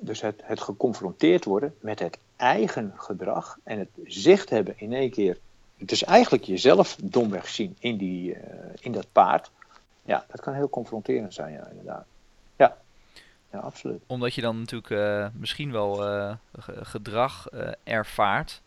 [0.00, 5.10] dus het, het geconfronteerd worden met het eigen gedrag en het zicht hebben in één
[5.10, 5.38] keer
[5.78, 8.40] het is eigenlijk jezelf domweg zien in, die, uh,
[8.80, 9.50] in dat paard.
[10.04, 12.06] Ja, dat kan heel confronterend zijn, ja, inderdaad.
[12.56, 12.76] Ja,
[13.52, 14.02] ja absoluut.
[14.06, 16.34] Omdat je dan natuurlijk uh, misschien wel uh,
[16.82, 17.46] gedrag
[17.84, 18.62] ervaart.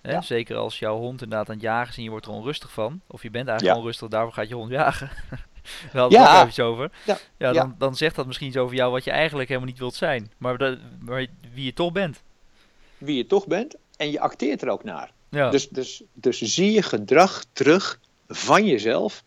[0.00, 0.12] Hè?
[0.12, 0.20] Ja.
[0.20, 3.00] Zeker als jouw hond inderdaad aan het jagen is en je wordt er onrustig van.
[3.06, 3.82] Of je bent eigenlijk ja.
[3.82, 5.10] onrustig, daarvoor gaat je hond jagen.
[5.92, 6.38] We hadden ja.
[6.38, 6.90] het even over.
[7.04, 7.18] Ja.
[7.36, 9.94] Ja, dan, dan zegt dat misschien iets over jou wat je eigenlijk helemaal niet wilt
[9.94, 10.32] zijn.
[10.38, 12.22] Maar, dat, maar wie je toch bent.
[12.98, 15.12] Wie je toch bent en je acteert er ook naar.
[15.28, 15.50] Ja.
[15.50, 19.24] Dus, dus, dus zie je gedrag terug van jezelf,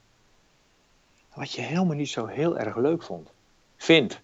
[1.33, 3.29] wat je helemaal niet zo heel erg leuk vond,
[3.77, 4.19] vindt.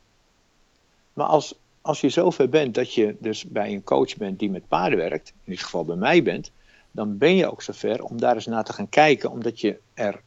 [1.13, 4.67] Maar als, als je zover bent dat je dus bij een coach bent die met
[4.67, 6.51] paarden werkt, in dit geval bij mij bent,
[6.91, 10.21] dan ben je ook zover om daar eens naar te gaan kijken, omdat je er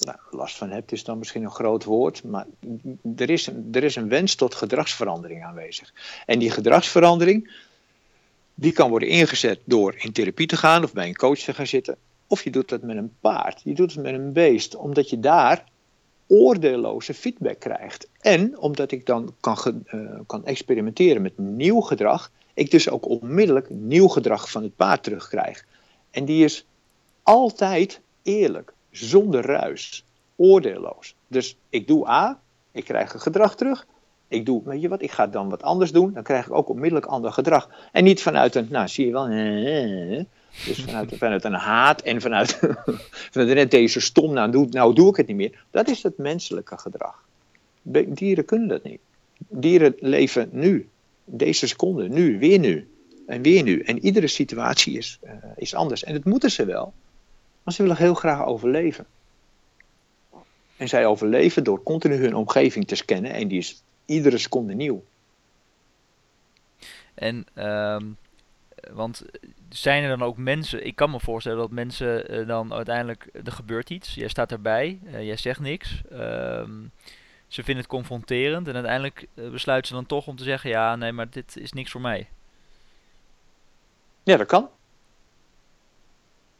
[0.00, 2.46] nou, last van hebt, is dan misschien een groot woord, maar
[3.16, 5.92] er is, er is een wens tot gedragsverandering aanwezig.
[6.26, 7.52] En die gedragsverandering,
[8.54, 11.66] die kan worden ingezet door in therapie te gaan of bij een coach te gaan
[11.66, 11.96] zitten.
[12.26, 13.60] Of je doet dat met een paard.
[13.64, 15.64] Je doet het met een beest, omdat je daar
[16.26, 18.08] oordeelloze feedback krijgt.
[18.20, 23.70] En omdat ik dan kan, uh, kan experimenteren met nieuw gedrag, ik dus ook onmiddellijk
[23.70, 25.66] nieuw gedrag van het paard terugkrijg.
[26.10, 26.66] En die is
[27.22, 30.04] altijd eerlijk, zonder ruis,
[30.36, 31.14] oordeelloos.
[31.26, 32.40] Dus ik doe A,
[32.72, 33.86] ik krijg een gedrag terug.
[34.28, 36.12] Ik doe, weet je wat, ik ga dan wat anders doen.
[36.12, 37.70] Dan krijg ik ook onmiddellijk ander gedrag.
[37.92, 39.26] En niet vanuit een, nou zie je wel,
[40.66, 42.60] dus vanuit, vanuit een haat en vanuit,
[43.32, 45.64] vanuit net deze stom, nou doe, nou doe ik het niet meer.
[45.70, 47.24] Dat is het menselijke gedrag.
[47.82, 49.00] Dieren kunnen dat niet.
[49.48, 50.88] Dieren leven nu,
[51.24, 52.88] deze seconde, nu, weer nu.
[53.26, 53.80] En weer nu.
[53.80, 56.04] En iedere situatie is, uh, is anders.
[56.04, 56.92] En dat moeten ze wel.
[57.62, 59.06] Maar ze willen heel graag overleven.
[60.76, 63.32] En zij overleven door continu hun omgeving te scannen.
[63.32, 65.04] En die is iedere seconde nieuw.
[67.14, 68.16] En, um,
[68.90, 69.24] want
[69.68, 73.52] zijn er dan ook mensen, ik kan me voorstellen dat mensen uh, dan uiteindelijk, er
[73.52, 76.02] gebeurt iets, jij staat erbij, uh, jij zegt niks.
[76.12, 76.90] Um,
[77.48, 81.12] ze vinden het confronterend en uiteindelijk besluiten ze dan toch om te zeggen, ja nee,
[81.12, 82.28] maar dit is niks voor mij.
[84.22, 84.68] Ja, dat kan.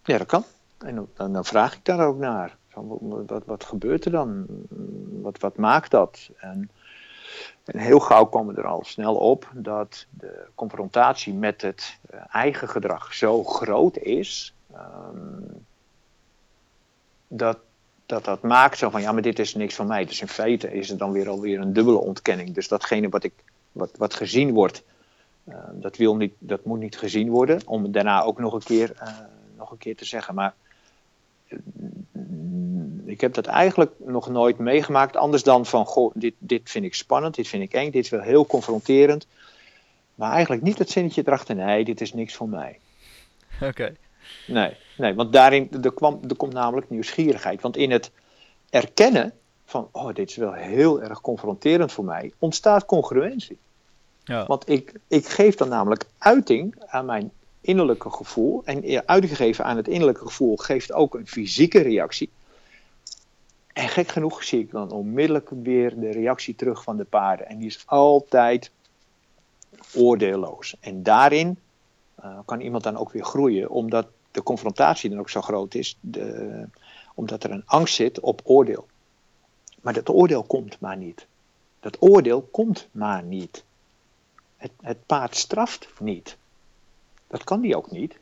[0.04, 0.44] Ja, dat kan.
[0.78, 2.57] En dan, dan vraag ik daar ook naar.
[2.74, 4.46] Wat, wat, wat gebeurt er dan?
[5.22, 6.30] Wat, wat maakt dat?
[6.37, 6.70] En,
[7.64, 12.68] en heel gauw komen er al snel op dat de confrontatie met het uh, eigen
[12.68, 14.55] gedrag zo groot is.
[14.75, 15.64] Um,
[17.29, 17.59] dat,
[18.07, 20.05] dat dat maakt zo van ja, maar dit is niks van mij.
[20.05, 22.55] Dus in feite is het dan weer alweer een dubbele ontkenning.
[22.55, 23.33] Dus datgene wat, ik,
[23.73, 24.83] wat, wat gezien wordt,
[25.49, 27.61] uh, dat, wil niet, dat moet niet gezien worden.
[27.66, 29.09] Om het daarna ook nog een keer, uh,
[29.57, 30.35] nog een keer te zeggen.
[30.35, 30.55] Maar
[33.14, 35.16] ik heb dat eigenlijk nog nooit meegemaakt.
[35.16, 38.11] Anders dan van, goh, dit, dit vind ik spannend, dit vind ik eng, dit is
[38.11, 39.27] wel heel confronterend.
[40.14, 42.79] Maar eigenlijk niet het zinnetje erachter, nee, dit is niks voor mij.
[43.55, 43.66] Oké.
[43.66, 43.96] Okay.
[44.46, 47.61] Nee, nee, want daarin er kwam, er komt namelijk nieuwsgierigheid.
[47.61, 48.11] Want in het
[48.70, 49.33] erkennen
[49.64, 53.59] van, oh, dit is wel heel erg confronterend voor mij, ontstaat congruentie.
[54.24, 54.46] Ja.
[54.46, 58.62] Want ik, ik geef dan namelijk uiting aan mijn innerlijke gevoel.
[58.64, 62.31] En uitgegeven aan het innerlijke gevoel geeft ook een fysieke reactie.
[63.74, 67.46] En gek genoeg zie ik dan onmiddellijk weer de reactie terug van de paarden.
[67.46, 68.70] En die is altijd
[69.94, 70.76] oordeelloos.
[70.80, 71.58] En daarin
[72.24, 75.98] uh, kan iemand dan ook weer groeien, omdat de confrontatie dan ook zo groot is,
[76.00, 76.66] de,
[77.14, 78.87] omdat er een angst zit op oordeel.
[79.80, 81.26] Maar dat oordeel komt maar niet.
[81.80, 83.64] Dat oordeel komt maar niet.
[84.56, 86.37] Het, het paard straft niet.
[87.26, 88.18] Dat kan die ook niet.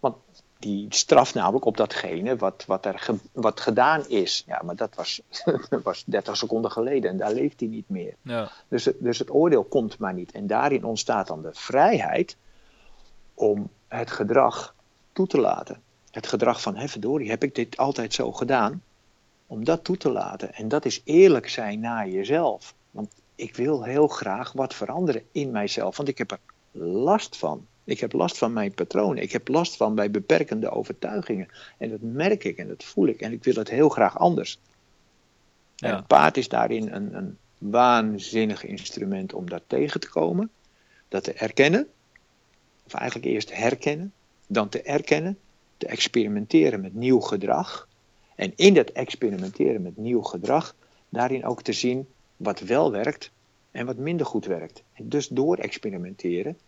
[0.00, 0.16] Want
[0.64, 4.44] die straft namelijk op datgene wat, wat er ge, wat gedaan is.
[4.46, 5.20] Ja, maar dat was,
[5.82, 8.14] was 30 seconden geleden en daar leeft hij niet meer.
[8.22, 8.50] Ja.
[8.68, 10.32] Dus, dus het oordeel komt maar niet.
[10.32, 12.36] En daarin ontstaat dan de vrijheid
[13.34, 14.74] om het gedrag
[15.12, 15.82] toe te laten.
[16.10, 18.82] Het gedrag van, hé verdorie, heb ik dit altijd zo gedaan?
[19.46, 20.54] Om dat toe te laten.
[20.54, 22.74] En dat is eerlijk zijn naar jezelf.
[22.90, 26.40] Want ik wil heel graag wat veranderen in mijzelf, want ik heb er
[26.80, 27.66] last van.
[27.84, 29.22] Ik heb last van mijn patronen.
[29.22, 31.48] Ik heb last van bij beperkende overtuigingen.
[31.78, 33.20] En dat merk ik en dat voel ik.
[33.20, 34.58] En ik wil het heel graag anders.
[35.76, 35.96] Ja.
[35.96, 40.50] En paard is daarin een, een waanzinnig instrument om dat tegen te komen.
[41.08, 41.88] Dat te erkennen.
[42.86, 44.12] Of eigenlijk eerst herkennen.
[44.46, 45.38] Dan te erkennen.
[45.76, 47.88] Te experimenteren met nieuw gedrag.
[48.34, 50.74] En in dat experimenteren met nieuw gedrag.
[51.08, 53.30] Daarin ook te zien wat wel werkt
[53.70, 54.82] en wat minder goed werkt.
[54.92, 56.58] En dus door experimenteren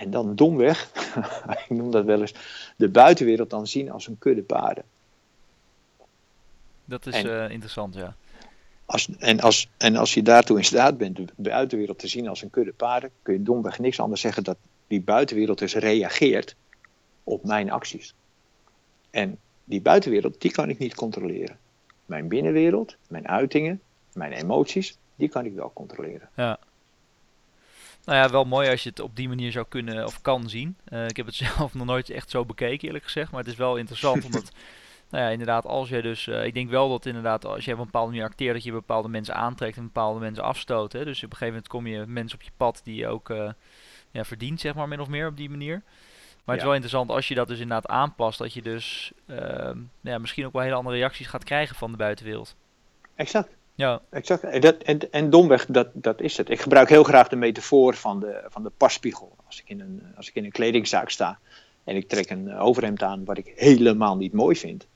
[0.00, 0.90] en dan domweg,
[1.68, 2.34] ik noem dat wel eens,
[2.76, 4.84] de buitenwereld dan zien als een kudde paarden.
[6.84, 8.14] Dat is en, uh, interessant, ja.
[8.84, 12.42] Als, en, als, en als je daartoe in staat bent de buitenwereld te zien als
[12.42, 16.56] een kudde paarden, kun je domweg niks anders zeggen dat die buitenwereld dus reageert
[17.24, 18.14] op mijn acties.
[19.10, 21.58] En die buitenwereld, die kan ik niet controleren.
[22.06, 23.80] Mijn binnenwereld, mijn uitingen,
[24.12, 26.28] mijn emoties, die kan ik wel controleren.
[26.36, 26.58] Ja.
[28.04, 30.76] Nou ja, wel mooi als je het op die manier zou kunnen of kan zien.
[30.88, 33.30] Uh, ik heb het zelf nog nooit echt zo bekeken, eerlijk gezegd.
[33.30, 34.52] Maar het is wel interessant, omdat,
[35.10, 36.26] nou ja, inderdaad, als je dus...
[36.26, 38.72] Uh, ik denk wel dat inderdaad, als je op een bepaalde manier acteert, dat je
[38.72, 40.92] bepaalde mensen aantrekt en bepaalde mensen afstoot.
[40.92, 41.04] Hè?
[41.04, 43.50] Dus op een gegeven moment kom je mensen op je pad die je ook uh,
[44.10, 45.82] ja, verdient, zeg maar, min of meer op die manier.
[46.44, 49.78] Maar het is wel interessant als je dat dus inderdaad aanpast, dat je dus ehm,
[50.00, 52.56] ja, misschien ook wel hele andere reacties gaat krijgen van de buitenwereld.
[53.14, 53.56] Exact.
[53.80, 54.00] Ja.
[54.10, 54.44] Exact.
[54.44, 56.50] En, dat, en, en domweg, dat, dat is het.
[56.50, 59.36] Ik gebruik heel graag de metafoor van de, van de passpiegel.
[59.46, 61.38] Als ik, in een, als ik in een kledingzaak sta
[61.84, 64.86] en ik trek een overhemd aan wat ik helemaal niet mooi vind.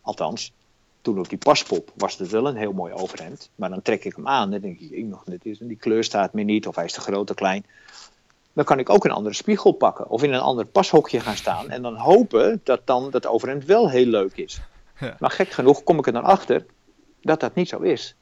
[0.00, 0.52] Althans,
[1.00, 3.50] toen op die paspop was het wel een heel mooi overhemd.
[3.54, 6.04] Maar dan trek ik hem aan en denk ik, ik nog, dit is, die kleur
[6.04, 7.66] staat me niet of hij is te groot of klein.
[8.52, 11.70] Dan kan ik ook een andere spiegel pakken of in een ander pashokje gaan staan
[11.70, 14.60] en dan hopen dat dan dat overhemd wel heel leuk is.
[15.00, 15.16] Ja.
[15.18, 16.66] Maar gek genoeg kom ik er dan achter
[17.22, 18.14] dat dat niet zo is.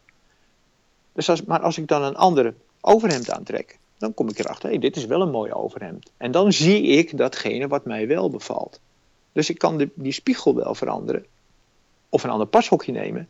[1.12, 4.78] Dus als, maar als ik dan een andere overhemd aantrek, dan kom ik erachter, hé,
[4.78, 6.10] dit is wel een mooi overhemd.
[6.16, 8.80] En dan zie ik datgene wat mij wel bevalt.
[9.32, 11.26] Dus ik kan die spiegel wel veranderen.
[12.08, 13.28] Of een ander pashokje nemen.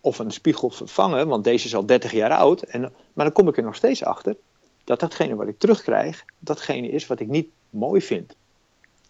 [0.00, 2.62] Of een spiegel vervangen, want deze is al 30 jaar oud.
[2.62, 2.80] En,
[3.12, 4.36] maar dan kom ik er nog steeds achter
[4.84, 8.34] dat datgene wat ik terugkrijg, datgene is wat ik niet mooi vind.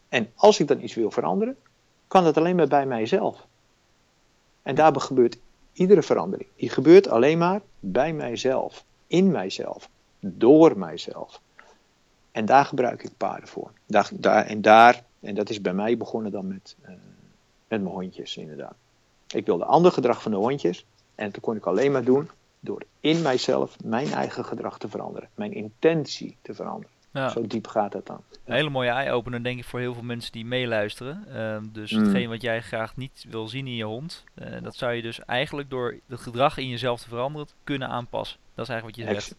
[0.09, 1.57] En als ik dan iets wil veranderen,
[2.09, 3.47] kan dat alleen maar bij mijzelf.
[4.63, 5.39] En daarbij gebeurt
[5.79, 6.49] iedere verandering.
[6.57, 9.89] Die gebeurt alleen maar bij mijzelf, in mijzelf,
[10.21, 11.41] door mijzelf.
[12.33, 13.71] En daar gebruik ik paarden voor.
[13.87, 16.89] Daar, daar, en daar, en dat is bij mij begonnen dan met, uh,
[17.69, 18.75] met mijn hondjes inderdaad.
[19.29, 20.87] Ik wilde ander gedrag van de hondjes.
[21.15, 25.29] En dat kon ik alleen maar doen door in mijzelf mijn eigen gedrag te veranderen.
[25.35, 26.97] Mijn intentie te veranderen.
[27.13, 27.29] Ja.
[27.29, 28.23] Zo diep gaat het dan.
[28.45, 31.25] Een hele mooie eye-opener denk ik voor heel veel mensen die meeluisteren.
[31.29, 32.03] Uh, dus mm.
[32.03, 35.25] hetgeen wat jij graag niet wil zien in je hond, uh, dat zou je dus
[35.25, 38.39] eigenlijk door het gedrag in jezelf te veranderen kunnen aanpassen.
[38.55, 39.35] Dat is eigenlijk wat je zegt.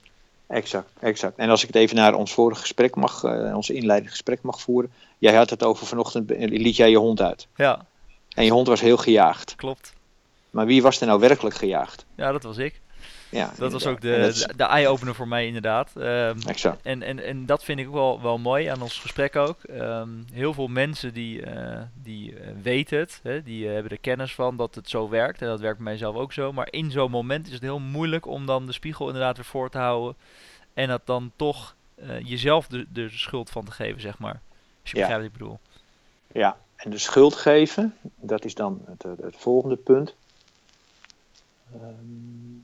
[0.48, 1.38] Exact, exact.
[1.38, 4.62] En als ik het even naar ons vorige gesprek mag, uh, ons inleidend gesprek mag
[4.62, 4.92] voeren.
[5.18, 7.48] Jij had het over vanochtend, liet jij je hond uit.
[7.56, 7.86] Ja.
[8.30, 9.56] En je hond was heel gejaagd.
[9.56, 9.94] Klopt.
[10.50, 12.06] Maar wie was er nou werkelijk gejaagd?
[12.16, 12.82] Ja, dat was ik.
[13.30, 15.92] Ja, dat was ook de, de, eye-opener voor mij inderdaad.
[15.96, 16.82] Um, exact.
[16.82, 19.58] En, en, en dat vind ik ook wel, wel mooi aan ons gesprek ook.
[19.70, 24.00] Um, heel veel mensen die, uh, die uh, weten het, hè, die uh, hebben er
[24.00, 25.42] kennis van dat het zo werkt.
[25.42, 26.54] En dat werkt bij mijzelf ook zo.
[26.54, 29.70] Maar in zo'n moment is het heel moeilijk om dan de spiegel inderdaad weer voor
[29.70, 30.16] te houden.
[30.74, 31.76] En dat dan toch
[32.24, 34.42] jezelf de, de schuld van te geven, zeg maar.
[34.82, 35.02] Als je ja.
[35.02, 35.60] begrijpt wat ik bedoel.
[36.32, 40.16] Ja, en de schuld geven, dat is dan het, het volgende punt.
[41.74, 42.64] Um,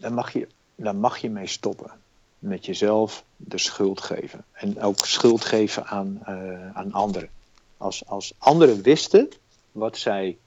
[0.00, 1.90] dan mag je, dan mag je mee stoppen.
[2.38, 4.44] Met jezelf de schuld geven.
[4.52, 7.28] En ook schuld geven aan, uh, aan anderen.
[7.76, 9.28] Als, als anderen wisten
[9.72, 10.38] wat zij,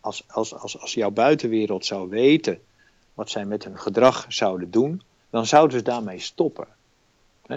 [0.00, 2.60] als, als, als, als jouw buitenwereld zou weten
[3.14, 6.66] wat zij met hun gedrag zouden doen, dan zouden ze daarmee stoppen.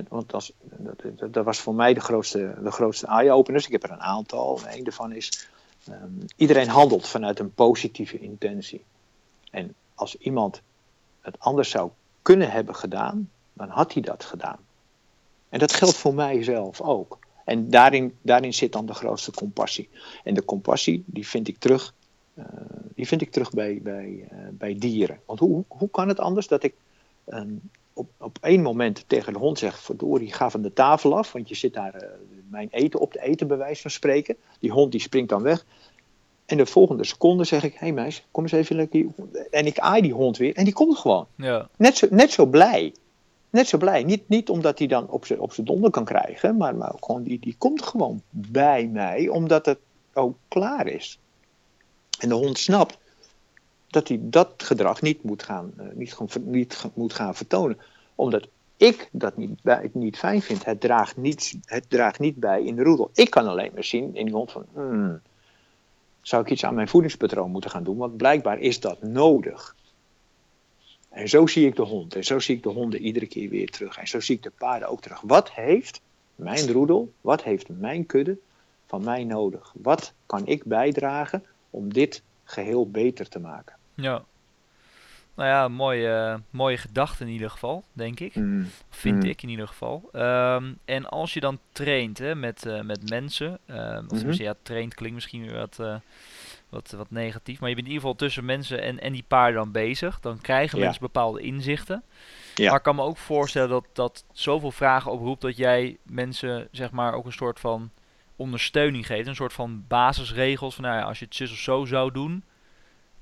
[0.08, 3.66] Want als, dat, dat, was voor mij de grootste, de grootste eye-openers.
[3.66, 4.60] Ik heb er een aantal.
[4.68, 5.48] Een daarvan is:
[5.90, 8.84] um, iedereen handelt vanuit een positieve intentie.
[9.52, 10.62] En als iemand
[11.24, 11.90] het anders zou
[12.22, 14.60] kunnen hebben gedaan, dan had hij dat gedaan.
[15.50, 17.20] En dat geldt voor mijzelf ook.
[17.46, 19.90] En daarin, daarin zit dan de grootste compassie.
[20.24, 21.94] En de compassie, die vind ik terug,
[22.34, 22.46] uh,
[22.96, 25.20] die vind ik terug bij, bij, uh, bij dieren.
[25.26, 26.74] Want hoe, hoe kan het anders dat ik
[27.28, 27.62] um,
[27.94, 31.50] op, op één moment tegen de hond zeg: Verdorie, ga van de tafel af, want
[31.50, 32.10] je zit daar uh,
[32.50, 34.38] mijn eten op te eten, bij wijze van spreken.
[34.60, 35.66] Die hond die springt dan weg.
[36.46, 39.06] En de volgende seconde zeg ik: Hé hey meis, kom eens even lekker.
[39.52, 41.28] En ik aai die hond weer en die komt gewoon.
[41.36, 41.70] Ja.
[41.78, 42.94] Net, zo, net zo blij.
[43.50, 44.04] Net zo blij.
[44.04, 47.40] Niet, niet omdat hij dan op zijn op donder kan krijgen, maar, maar gewoon die,
[47.40, 49.80] die komt gewoon bij mij omdat het
[50.14, 51.20] ook klaar is.
[52.20, 52.98] En de hond snapt
[53.88, 57.78] dat hij dat gedrag niet moet gaan, uh, niet, niet moet gaan vertonen.
[58.16, 60.66] Omdat ik dat niet, bij, niet fijn vind.
[60.66, 63.10] Het draagt, niet, het draagt niet bij in de roedel.
[63.14, 64.66] Ik kan alleen maar zien in die hond van.
[64.74, 65.22] Hmm,
[66.24, 69.76] zou ik iets aan mijn voedingspatroon moeten gaan doen, want blijkbaar is dat nodig.
[71.10, 72.16] En zo zie ik de hond.
[72.16, 73.98] En zo zie ik de honden iedere keer weer terug.
[73.98, 75.22] En zo zie ik de paarden ook terug.
[75.22, 76.02] Wat heeft
[76.36, 78.38] mijn roedel, wat heeft mijn kudde
[78.86, 79.74] van mij nodig?
[79.82, 83.76] Wat kan ik bijdragen om dit geheel beter te maken?
[83.94, 84.24] Ja.
[85.36, 88.36] Nou ja, mooie, mooie gedachte in ieder geval, denk ik.
[88.36, 88.70] Mm.
[88.90, 89.30] Vind mm.
[89.30, 90.10] ik in ieder geval.
[90.14, 94.34] Um, en als je dan traint hè, met, uh, met mensen, uh, of mm -hmm.
[94.34, 95.96] ja, traint klinkt misschien weer wat, uh,
[96.70, 99.56] wat, wat negatief, maar je bent in ieder geval tussen mensen en, en die paarden
[99.56, 100.20] dan bezig.
[100.20, 100.84] Dan krijgen ja.
[100.84, 102.04] mensen bepaalde inzichten.
[102.56, 102.68] Ja.
[102.68, 106.92] Maar ik kan me ook voorstellen dat dat zoveel vragen oproept dat jij mensen zeg
[106.92, 107.92] maar ook een soort van
[108.36, 109.28] ondersteuning geeft.
[109.28, 112.44] Een soort van basisregels van nou ja, als je het zus of zo zou doen.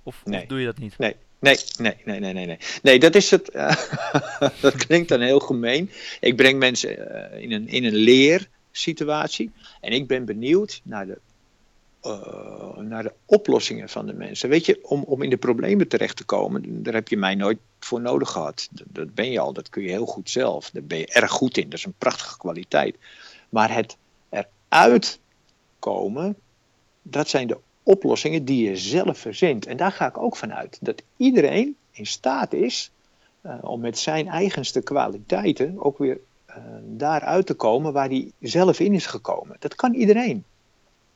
[0.04, 0.42] Of, nee.
[0.42, 0.98] of doe je dat niet?
[0.98, 2.58] Nee, Nee, nee, nee, nee, nee.
[2.82, 3.56] Nee, dat is het.
[3.56, 3.76] Uh,
[4.62, 5.92] dat klinkt dan heel gemeen.
[6.20, 9.52] Ik breng mensen uh, in, een, in een leersituatie.
[9.80, 11.20] En ik ben benieuwd naar de,
[12.04, 14.50] uh, naar de oplossingen van de mensen.
[14.50, 17.60] Weet je, om, om in de problemen terecht te komen, daar heb je mij nooit
[17.80, 18.68] voor nodig gehad.
[18.72, 20.70] Dat, dat ben je al, dat kun je heel goed zelf.
[20.70, 21.70] Daar ben je erg goed in.
[21.70, 22.96] Dat is een prachtige kwaliteit.
[23.50, 23.98] Maar het
[24.30, 25.20] eruit
[25.80, 26.36] komen,
[27.02, 29.66] dat zijn de oplossingen die je zelf verzint.
[29.66, 32.92] En daar ga ik ook vanuit dat iedereen in staat is
[33.46, 36.20] uh, om met zijn eigenste kwaliteiten ook weer
[36.50, 39.56] uh, daaruit te komen waar hij zelf in is gekomen.
[39.60, 40.44] Dat kan iedereen.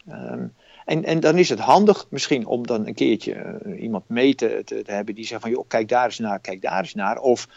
[0.09, 0.53] Um,
[0.85, 4.61] en, en dan is het handig misschien om dan een keertje uh, iemand mee te,
[4.65, 7.19] te, hebben die zegt van joh, kijk daar eens naar, kijk daar eens naar.
[7.19, 7.47] Of,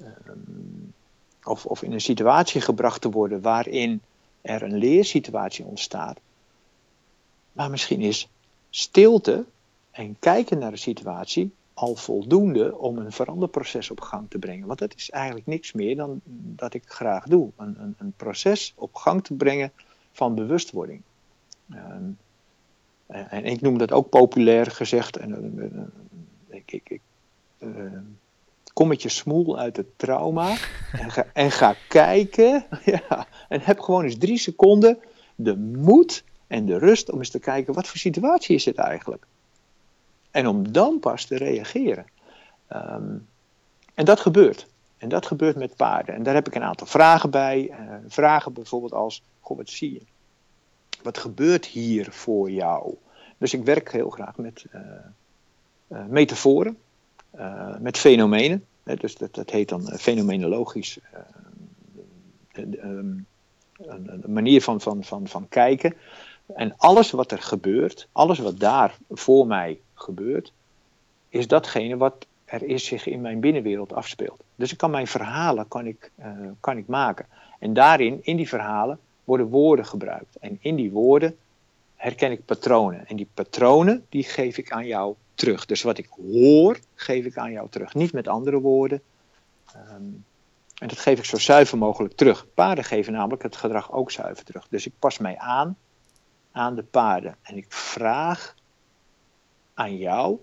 [0.00, 0.92] um,
[1.44, 4.00] of, of in een situatie gebracht te worden waarin
[4.42, 6.18] er een leersituatie ontstaat
[7.56, 8.28] maar misschien is
[8.70, 9.44] stilte
[9.90, 14.66] en kijken naar de situatie al voldoende om een veranderproces op gang te brengen.
[14.66, 16.20] Want dat is eigenlijk niks meer dan
[16.54, 17.50] dat ik graag doe.
[17.56, 19.72] Een, een, een proces op gang te brengen
[20.12, 21.02] van bewustwording.
[21.70, 22.10] Ehm,
[23.06, 25.16] en ik noem dat ook populair gezegd.
[25.16, 26.00] En,
[26.48, 27.00] ik, ik, ik
[28.72, 30.56] kom met je smoel uit het trauma
[31.02, 32.64] en ga, en ga kijken.
[32.84, 34.98] Ja, en heb gewoon eens drie seconden
[35.34, 39.26] de moed en de rust om eens te kijken wat voor situatie is het eigenlijk.
[40.30, 42.06] En om dan pas te reageren.
[42.66, 43.16] Ehm,
[43.94, 44.66] en dat gebeurt.
[44.98, 46.14] En dat gebeurt met paarden.
[46.14, 47.68] En daar heb ik een aantal vragen bij.
[47.70, 47.76] Uh,
[48.08, 50.00] vragen bijvoorbeeld als: Goh, wat zie je?
[51.02, 52.94] Wat gebeurt hier voor jou?
[53.38, 54.80] Dus ik werk heel graag met uh,
[55.88, 56.78] uh, metaforen,
[57.78, 58.64] met fenomenen.
[58.82, 60.98] Dus dat, dat heet dan fenomenologisch.
[62.52, 63.26] Um,
[63.78, 65.94] een, manier van, van, van, van kijken.
[66.54, 70.52] En alles wat er gebeurt, alles wat daar voor mij gebeurt,
[71.28, 74.42] is datgene wat er is zich in mijn binnenwereld afspeelt.
[74.54, 76.26] Dus ik kan mijn verhalen kan ik, uh,
[76.60, 77.26] kan ik maken.
[77.58, 80.36] En daarin, in die verhalen, worden woorden gebruikt.
[80.40, 81.36] En in die woorden
[81.94, 83.06] herken ik patronen.
[83.06, 85.66] En die patronen, die geef ik aan jou terug.
[85.66, 87.94] Dus wat ik hoor, geef ik aan jou terug.
[87.94, 89.02] Niet met andere woorden.
[89.74, 90.24] Um,
[90.78, 92.46] en dat geef ik zo zuiver mogelijk terug.
[92.54, 94.66] Paarden geven namelijk het gedrag ook zuiver terug.
[94.68, 95.76] Dus ik pas mij aan
[96.56, 97.36] aan de paarden.
[97.42, 98.54] En ik vraag
[99.74, 100.38] aan jou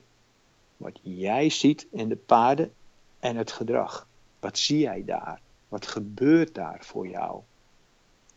[0.77, 2.73] wat jij ziet in de paarden
[3.19, 4.07] en het gedrag.
[4.39, 5.41] Wat zie jij daar?
[5.67, 7.41] Wat gebeurt daar voor jou?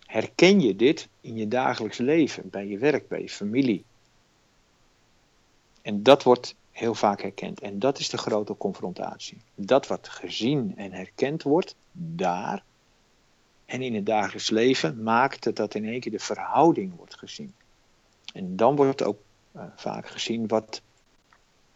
[0.06, 3.84] Herken je dit in je dagelijks leven, bij je werk, bij je familie?
[5.82, 7.60] En dat wordt heel vaak herkend.
[7.60, 9.38] En dat is de grote confrontatie.
[9.54, 12.64] Dat wat gezien en herkend wordt, daar
[13.64, 17.54] en in het dagelijks leven, maakt het dat in één keer de verhouding wordt gezien.
[18.34, 19.18] En dan wordt ook
[19.56, 20.82] uh, vaak gezien wat,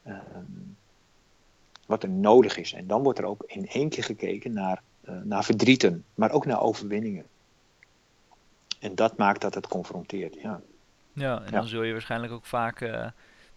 [0.06, 0.18] uh,
[1.86, 2.72] wat er nodig is.
[2.72, 6.46] En dan wordt er ook in één keer gekeken naar, uh, naar verdrieten, maar ook
[6.46, 7.26] naar overwinningen.
[8.78, 10.60] En dat maakt dat het confronteert, ja.
[11.12, 12.80] Ja, en dan zul je waarschijnlijk ook vaak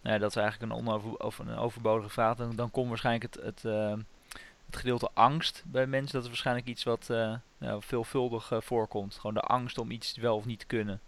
[0.04, 2.36] nou ja, dat is eigenlijk een, onover, of een overbodige vraag.
[2.36, 3.94] Dan, dan komt waarschijnlijk het, het, uh,
[4.66, 6.12] het gedeelte angst bij mensen.
[6.12, 9.14] Dat is waarschijnlijk iets wat uh, nou, veelvuldig voorkomt.
[9.14, 11.00] Gewoon de angst om iets wel of niet te kunnen.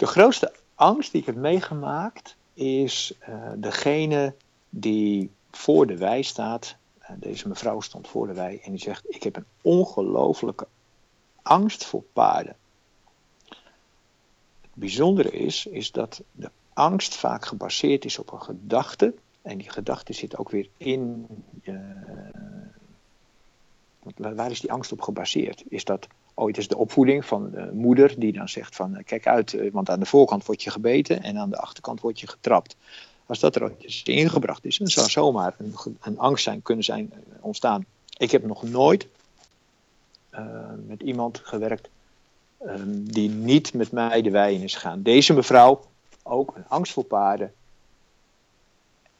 [0.00, 3.18] De grootste angst die ik heb meegemaakt is
[3.54, 4.34] degene
[4.70, 6.76] die voor de wei staat.
[7.16, 10.66] deze mevrouw stond voor de wei en die zegt: Ik heb een ongelofelijke
[11.42, 12.56] angst voor paarden.
[14.60, 19.14] Het bijzondere is, is dat de angst vaak gebaseerd is op een gedachte.
[19.42, 21.26] En die gedachte zit ook weer in.
[21.62, 21.74] Uh,
[24.14, 25.64] waar is die angst op gebaseerd?
[25.68, 29.26] Is dat ooit is de opvoeding van de moeder die dan zegt van eh, kijk
[29.26, 32.26] uit, eh, want aan de voorkant word je gebeten en aan de achterkant word je
[32.26, 32.76] getrapt.
[33.26, 36.84] Als dat er ooit eens ingebracht is, dan zou zomaar een, een angst zijn, kunnen
[36.84, 37.84] zijn ontstaan.
[38.16, 39.06] Ik heb nog nooit
[40.32, 40.40] uh,
[40.86, 41.88] met iemand gewerkt
[42.66, 45.02] um, die niet met mij de wei in is gegaan.
[45.02, 45.84] Deze mevrouw
[46.22, 47.52] ook een angst voor paarden.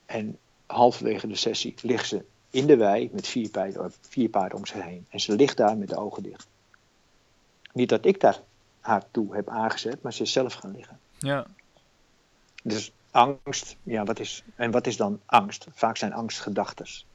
[0.06, 4.66] En halverwege de sessie ligt ze in de wei met vier paarden, vier paarden om
[4.66, 5.06] zich heen.
[5.08, 6.46] En ze ligt daar met de ogen dicht.
[7.72, 8.40] Niet dat ik daar
[8.80, 10.98] haar toe heb aangezet, maar ze is zelf gaan liggen.
[11.18, 11.46] Ja.
[12.62, 15.66] Dus angst, ja, wat is, en wat is dan angst?
[15.70, 17.06] Vaak zijn angst gedachtes.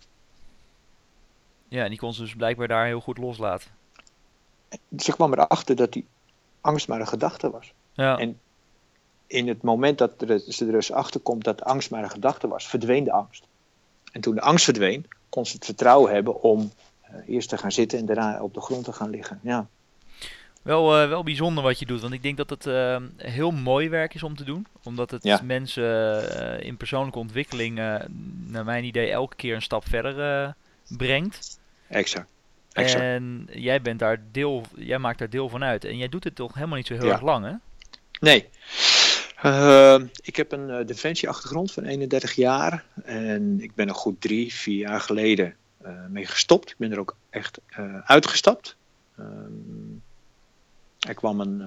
[1.68, 3.72] Ja, en die kon ze dus blijkbaar daar heel goed loslaten.
[4.98, 6.08] Ze kwam erachter dat die
[6.62, 7.74] angst maar een gedachte was.
[7.94, 8.18] Ja.
[8.18, 8.40] En
[9.28, 10.14] in het moment dat
[10.48, 13.48] ze er dus achter komt dat angst maar een gedachte was, verdween de angst.
[14.12, 16.72] En toen de angst verdween, kon ze het vertrouwen hebben om
[17.12, 19.40] uh, eerst te gaan zitten en daarna op de grond te gaan liggen.
[19.44, 19.68] Ja.
[20.66, 23.90] Wel, uh, wel bijzonder wat je doet, want ik denk dat het uh, heel mooi
[23.90, 24.68] werk is om te doen.
[24.84, 25.42] Omdat het ja.
[25.44, 27.76] mensen in persoonlijke ontwikkeling,
[28.48, 30.54] naar mijn idee, elke keer een stap verder
[30.88, 31.60] brengt.
[31.88, 32.28] Exact.
[32.72, 33.04] exact.
[33.04, 35.86] En jij, bent daar deel, jij maakt daar deel van uit.
[35.86, 37.12] En jij doet het toch helemaal niet zo heel ja.
[37.12, 37.54] erg lang, hè?
[38.20, 38.50] Nee.
[39.44, 42.86] Uh, ik heb een uh, defensieachtergrond van 31 jaar.
[43.04, 45.56] En ik ben er goed drie, vier jaar geleden
[45.86, 46.70] uh, mee gestopt.
[46.70, 47.60] Ik ben er ook echt
[48.04, 48.76] uitgestapt.
[51.08, 51.60] Er kwam een,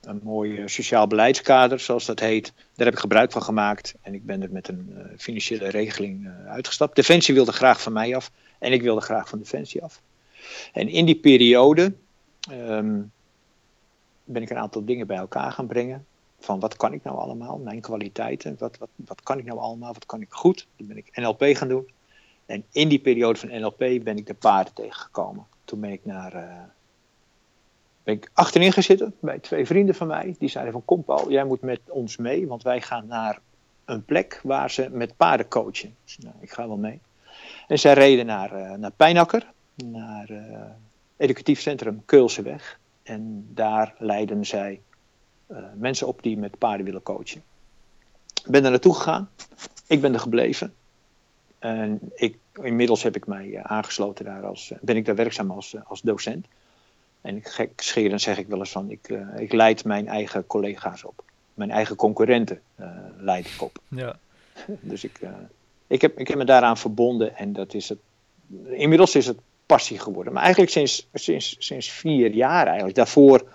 [0.00, 2.52] een mooi sociaal beleidskader, zoals dat heet.
[2.74, 3.94] Daar heb ik gebruik van gemaakt.
[4.02, 6.96] En ik ben er met een financiële regeling uitgestapt.
[6.96, 8.30] Defensie wilde graag van mij af.
[8.58, 10.00] En ik wilde graag van Defensie af.
[10.72, 11.92] En in die periode
[12.50, 13.12] um,
[14.24, 16.06] ben ik een aantal dingen bij elkaar gaan brengen
[16.38, 19.92] van wat kan ik nou allemaal, mijn kwaliteiten, wat, wat, wat kan ik nou allemaal,
[19.92, 20.66] wat kan ik goed.
[20.76, 21.90] Toen ben ik NLP gaan doen.
[22.46, 25.46] En in die periode van NLP ben ik de paarden tegengekomen.
[25.64, 26.34] Toen ben ik naar,
[28.02, 30.34] ben ik achterin gezitten bij twee vrienden van mij.
[30.38, 33.40] Die zeiden van kom Paul, jij moet met ons mee, want wij gaan naar
[33.84, 35.94] een plek waar ze met paarden coachen.
[36.18, 37.00] Nou, ik ga wel mee.
[37.68, 39.46] En zij reden naar, uh, naar Pijnakker,
[39.84, 40.60] naar uh,
[41.16, 42.78] educatief centrum Keulseweg.
[43.02, 44.80] En daar leiden zij
[45.74, 47.42] mensen op die met paarden willen coachen.
[48.44, 49.30] Ik ben er naartoe gegaan.
[49.86, 50.74] Ik ben er gebleven.
[51.58, 56.00] En ik, inmiddels heb ik mij aangesloten daar als, ben ik daar werkzaam als, als
[56.00, 56.46] docent.
[57.20, 61.04] En ik gek scheren zeg ik wel eens van, ik, ik leid mijn eigen collega's
[61.04, 61.24] op.
[61.54, 62.60] Mijn eigen concurrenten
[63.18, 63.78] leid ik op.
[63.88, 64.18] Ja.
[64.64, 65.20] dus ik,
[65.86, 67.98] ik, heb, ik heb me daaraan verbonden en dat is het.
[68.70, 70.32] Inmiddels is het passie geworden.
[70.32, 72.96] Maar eigenlijk sinds, sinds, sinds vier jaar eigenlijk.
[72.96, 73.48] Daarvoor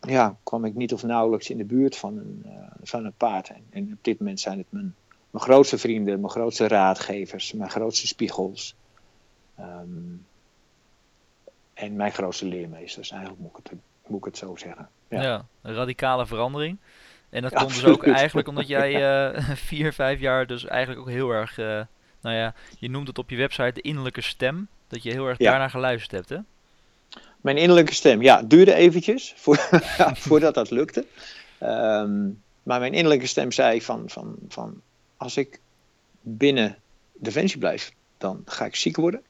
[0.00, 2.46] ja, kwam ik niet of nauwelijks in de buurt van een,
[2.82, 3.48] van een paard.
[3.48, 4.94] En, en, op dit moment zijn het mijn,
[5.30, 8.74] mijn grootste vrienden, mijn grootste raadgevers, mijn grootste spiegels.
[9.60, 10.24] Um,
[11.76, 14.88] en mijn grootste leermeesters, eigenlijk moet ik het, moet ik het zo zeggen.
[15.08, 15.22] Ja.
[15.22, 16.78] ja een radicale verandering.
[17.30, 21.08] En dat komt dus ook eigenlijk omdat jij uh, vier, vijf jaar dus eigenlijk ook
[21.08, 21.80] heel erg, uh,
[22.20, 24.68] nou ja, je noemt het op je website de innerlijke stem.
[24.88, 25.50] Dat je heel erg ja.
[25.50, 26.38] daarnaar geluisterd hebt, hè?
[27.40, 29.56] Mijn innerlijke stem, ja, duurde eventjes voor,
[30.14, 31.06] voordat dat lukte.
[31.62, 34.80] Um, maar mijn innerlijke stem zei van, van, van
[35.16, 35.60] als ik
[36.20, 36.78] binnen
[37.12, 39.22] Defensie blijf, dan ga ik ziek worden.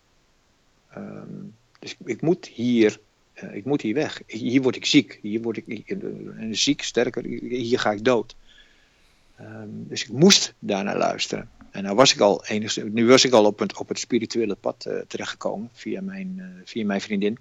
[0.96, 1.54] Um,
[1.86, 2.98] dus ik moet hier
[3.42, 4.22] uh, ik moet hier weg.
[4.26, 5.18] Hier word ik ziek.
[5.22, 7.24] Hier word ik uh, ziek, sterker.
[7.48, 8.36] Hier ga ik dood.
[9.40, 11.50] Um, dus ik moest daarnaar luisteren.
[11.70, 14.54] En nou was ik al enigszins, nu was ik al op het, op het spirituele
[14.54, 17.38] pad uh, terechtgekomen via mijn, via mijn vriendin.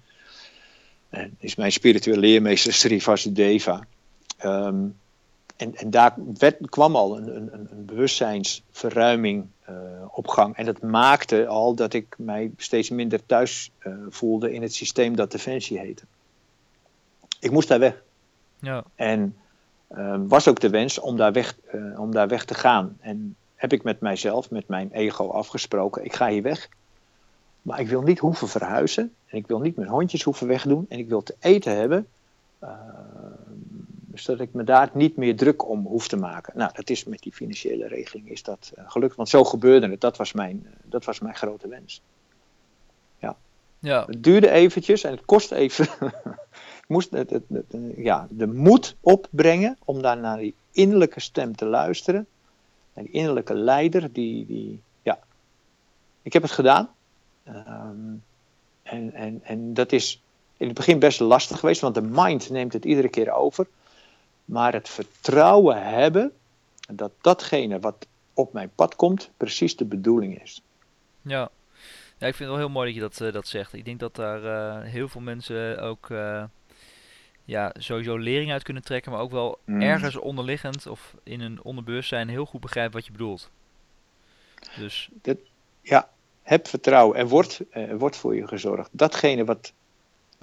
[1.09, 3.87] En is mijn spirituele leermeester Sri Vasudeva.
[4.43, 4.95] Um,
[5.55, 9.75] en, en daar werd, kwam al een, een, een bewustzijnsverruiming uh,
[10.11, 10.55] op gang.
[10.55, 15.15] En dat maakte al dat ik mij steeds minder thuis uh, voelde in het systeem
[15.15, 16.03] dat Defensie heette.
[17.39, 18.03] Ik moest daar weg.
[18.59, 18.83] Ja.
[18.95, 19.35] En
[19.91, 21.55] uh, was ook de wens om daar, weg,
[21.97, 22.97] om daar weg te gaan.
[22.99, 26.69] En heb ik met mijzelf, met mijn ego afgesproken: ik ga hier weg.
[27.61, 29.13] Maar ik wil niet hoeven verhuizen.
[29.25, 30.85] En ik wil niet mijn hondjes hoeven wegdoen.
[30.89, 32.07] En ik wil te eten hebben.
[34.15, 36.57] Dus dat ik me daar niet meer druk om hoef te maken.
[36.57, 39.15] Nou, dat is met die financiële regeling is dat uh, gelukt.
[39.15, 40.01] Want zo gebeurde het.
[40.01, 42.01] Dat was mijn, uh, dat was mijn grote wens.
[43.19, 43.37] Ja.
[43.79, 44.05] ja.
[44.05, 45.85] Het duurde eventjes en het kost even.
[46.81, 51.55] ik moest het, het, het, ja, de moed opbrengen om daar naar die innerlijke stem
[51.55, 52.27] te luisteren.
[52.93, 54.13] Naar die innerlijke leider.
[54.13, 55.19] Die, die, ja.
[56.21, 56.89] Ik heb het gedaan.
[57.47, 58.23] Um,
[58.83, 60.21] en, en, en dat is
[60.57, 63.67] in het begin best lastig geweest, want de mind neemt het iedere keer over.
[64.45, 66.33] Maar het vertrouwen hebben
[66.89, 70.61] dat datgene wat op mijn pad komt, precies de bedoeling is.
[71.21, 71.49] Ja,
[72.17, 73.73] ja ik vind het wel heel mooi dat je dat, uh, dat zegt.
[73.73, 76.43] Ik denk dat daar uh, heel veel mensen ook uh,
[77.45, 79.81] ja, sowieso lering uit kunnen trekken, maar ook wel mm.
[79.81, 83.49] ergens onderliggend of in een onderbewustzijn heel goed begrijpen wat je bedoelt.
[84.77, 85.09] Dus.
[85.81, 86.09] Ja,
[86.41, 87.17] heb vertrouwen.
[87.17, 87.61] Er wordt,
[87.97, 88.89] wordt voor je gezorgd.
[88.91, 89.73] Datgene wat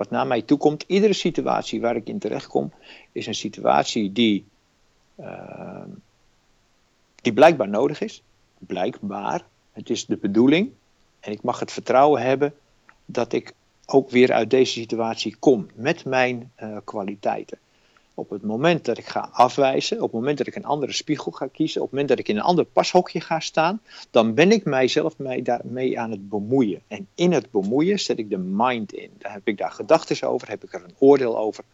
[0.03, 0.85] wat naar mij toe komt.
[0.87, 2.73] Iedere situatie waar ik in terecht kom,
[3.13, 4.45] is een situatie die,
[5.21, 5.85] uh,
[7.15, 8.23] die blijkbaar nodig is.
[8.59, 9.45] Blijkbaar.
[9.73, 10.71] Het is de bedoeling.
[11.21, 12.55] En ik mag het vertrouwen hebben
[13.05, 13.53] dat ik
[13.87, 17.59] ook weer uit deze situatie kom met mijn uh, kwaliteiten.
[18.15, 21.33] Op het moment dat ik ga afwijzen, op het moment dat ik een andere spiegel
[21.33, 24.51] ga kiezen, op het moment dat ik in een ander pashokje ga staan, dan ben
[24.51, 26.83] ik mijzelf mee, daarmee aan het bemoeien.
[26.89, 29.11] En in het bemoeien zet ik de mind in.
[29.19, 31.65] Daar heb ik daar gedachten over, heb ik er een oordeel over.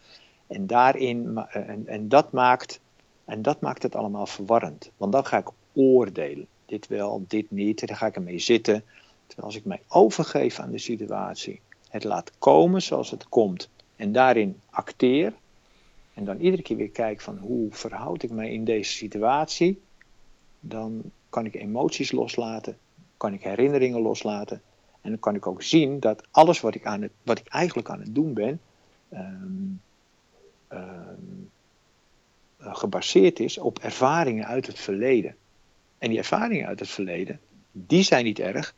[0.46, 2.80] En, daarin, en, en, dat maakt,
[3.24, 4.90] en dat maakt het allemaal verwarrend.
[4.96, 6.46] Want dan ga ik oordelen.
[6.66, 7.86] Dit wel, dit niet.
[7.86, 8.84] Dan ga ik ermee zitten.
[9.26, 13.70] Terwijl als ik mij overgeef aan de situatie, het laat komen zoals het komt.
[13.96, 15.32] En daarin acteer,
[16.18, 19.80] en dan iedere keer weer kijk van hoe verhoud ik mij in deze situatie,
[20.60, 22.78] dan kan ik emoties loslaten,
[23.16, 24.62] kan ik herinneringen loslaten.
[25.00, 27.90] En dan kan ik ook zien dat alles wat ik, aan het, wat ik eigenlijk
[27.90, 28.60] aan het doen ben,
[29.12, 29.80] um,
[30.68, 31.50] um,
[32.58, 35.36] gebaseerd is op ervaringen uit het verleden.
[35.98, 37.40] En die ervaringen uit het verleden,
[37.72, 38.74] die zijn niet erg,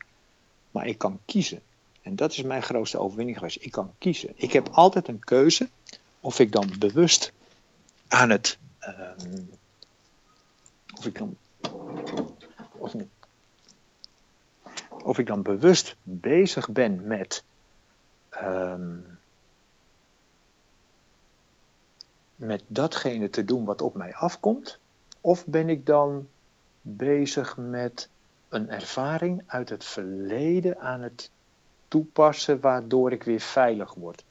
[0.70, 1.62] maar ik kan kiezen.
[2.02, 3.64] En dat is mijn grootste overwinning geweest.
[3.64, 4.32] Ik kan kiezen.
[4.34, 5.68] Ik heb altijd een keuze
[6.20, 7.32] of ik dan bewust
[8.08, 8.58] aan het.
[8.88, 9.50] Um,
[10.96, 11.36] of ik dan.
[15.02, 17.44] Of, ik dan bewust bezig ben met.
[18.42, 19.18] Um,
[22.36, 24.78] met datgene te doen wat op mij afkomt?
[25.20, 26.28] Of ben ik dan
[26.82, 28.08] bezig met
[28.48, 31.30] een ervaring uit het verleden aan het
[31.88, 34.24] toepassen waardoor ik weer veilig word?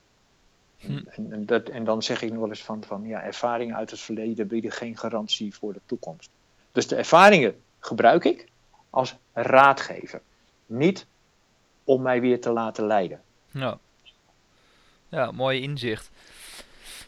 [0.80, 1.02] Hm.
[1.10, 3.92] En, en, dat, en dan zeg ik nog wel eens van, van ja, ervaringen uit
[3.92, 6.30] het verleden bieden geen garantie voor de toekomst.
[6.72, 8.48] Dus de ervaringen gebruik ik
[8.90, 10.22] als raadgever,
[10.66, 11.06] niet
[11.84, 13.22] om mij weer te laten leiden.
[13.52, 13.78] Ja,
[15.10, 16.10] ja mooi inzicht.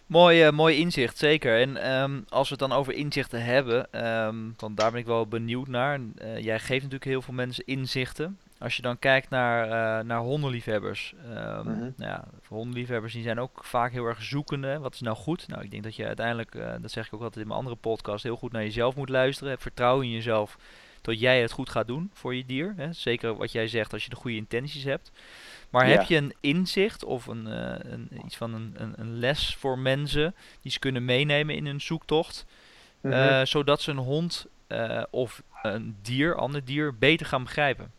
[0.05, 1.61] Mooi, uh, mooi inzicht, zeker.
[1.61, 5.27] En ehm, als we het dan over inzichten hebben, um, dan daar ben ik wel
[5.27, 5.99] benieuwd naar.
[5.99, 8.39] Uh, jij geeft natuurlijk heel veel mensen inzichten.
[8.61, 11.13] Als je dan kijkt naar, uh, naar hondenliefhebbers.
[11.25, 11.93] Um, mm-hmm.
[11.97, 14.79] nou ja, hondenliefhebbers die zijn ook vaak heel erg zoekende.
[14.79, 15.47] Wat is nou goed?
[15.47, 16.51] Nou, ik denk dat je uiteindelijk,
[16.81, 19.51] dat zeg ik ook altijd in mijn andere podcast, heel goed naar jezelf moet luisteren.
[19.51, 20.57] Heb vertrouwen in jezelf
[21.01, 22.73] dat jij het goed gaat doen voor je dier.
[22.77, 22.93] Hè?
[22.93, 25.11] Zeker wat jij zegt als je de goede intenties hebt.
[25.69, 29.55] Maar heb je een inzicht of een, uh, een iets van een, een, een, les
[29.55, 32.45] voor mensen die ze kunnen meenemen in hun zoektocht,
[33.01, 33.45] -hmm.
[33.45, 34.47] zodat ze een hond
[35.09, 37.91] of een dier, ander dier, beter gaan begrijpen?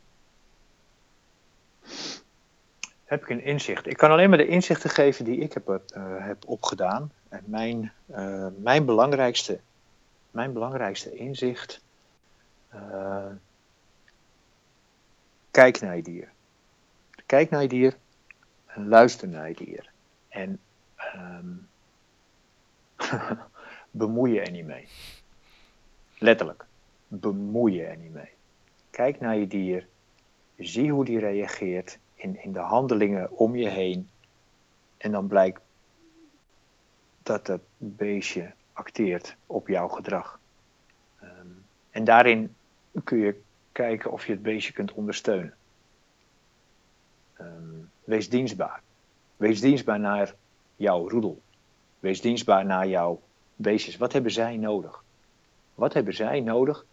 [3.05, 3.87] Heb ik een inzicht?
[3.87, 5.80] Ik kan alleen maar de inzichten geven die ik heb,
[6.18, 7.12] heb opgedaan.
[7.28, 7.93] En mijn,
[8.57, 9.61] mijn, belangrijkste,
[10.30, 11.80] mijn belangrijkste inzicht.
[15.51, 16.28] kijk naar je dier.
[17.26, 17.97] Kijk naar je dier
[18.66, 19.91] en luister naar je dier.
[20.28, 20.61] En
[21.16, 21.68] um,
[23.91, 24.89] bemoei je er niet mee.
[26.18, 26.64] Letterlijk.
[27.09, 28.30] Bemoei je er niet mee.
[28.91, 29.87] Kijk naar je dier.
[30.57, 34.11] Zie hoe die reageert in, in de handelingen om je heen.
[34.96, 35.61] En dan blijkt
[37.22, 40.40] dat dat beestje acteert op jouw gedrag.
[41.22, 42.55] Um, en daarin
[43.05, 43.40] kun je
[43.72, 45.55] kijken of je het beestje kunt ondersteunen.
[47.40, 48.82] Um, wees dienstbaar.
[49.36, 50.34] Wees dienstbaar naar
[50.76, 51.42] jouw roedel.
[52.00, 53.20] Wees dienstbaar naar jouw
[53.57, 53.96] beestjes.
[53.96, 55.05] Wat hebben zij nodig?
[55.74, 56.86] Wat hebben zij nodig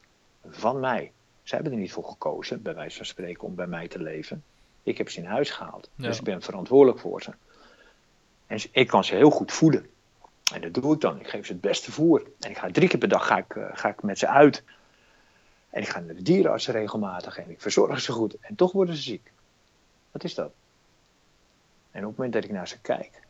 [0.47, 1.11] van mij?
[1.49, 4.43] Zij hebben er niet voor gekozen, bij wijze van spreken, om bij mij te leven.
[4.83, 5.89] Ik heb ze in huis gehaald.
[5.95, 7.31] Dus ik ben verantwoordelijk voor ze.
[8.47, 9.89] En ik kan ze heel goed voeden.
[10.53, 11.19] En dat doe ik dan.
[11.19, 12.23] Ik geef ze het beste voer.
[12.39, 14.63] En ik ga drie keer per dag ga ik, uh, ga ik met ze uit.
[15.69, 18.35] En ik ga naar de dierenarts regelmatig en ik verzorg ze goed.
[18.39, 19.31] En toch worden ze ziek.
[20.11, 20.51] Wat is dat?
[21.91, 23.21] En op het moment dat ik naar ze kijk,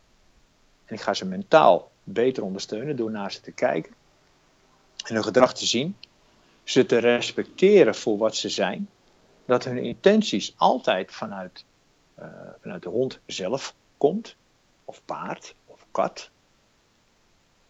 [0.84, 3.92] en ik ga ze mentaal beter ondersteunen door naar ze te kijken
[5.06, 5.96] en hun gedrag te zien,
[6.70, 8.88] ze te respecteren voor wat ze zijn,
[9.44, 11.64] dat hun intenties altijd vanuit,
[12.18, 12.26] uh,
[12.60, 14.36] vanuit de hond zelf komt,
[14.84, 16.30] of paard, of kat,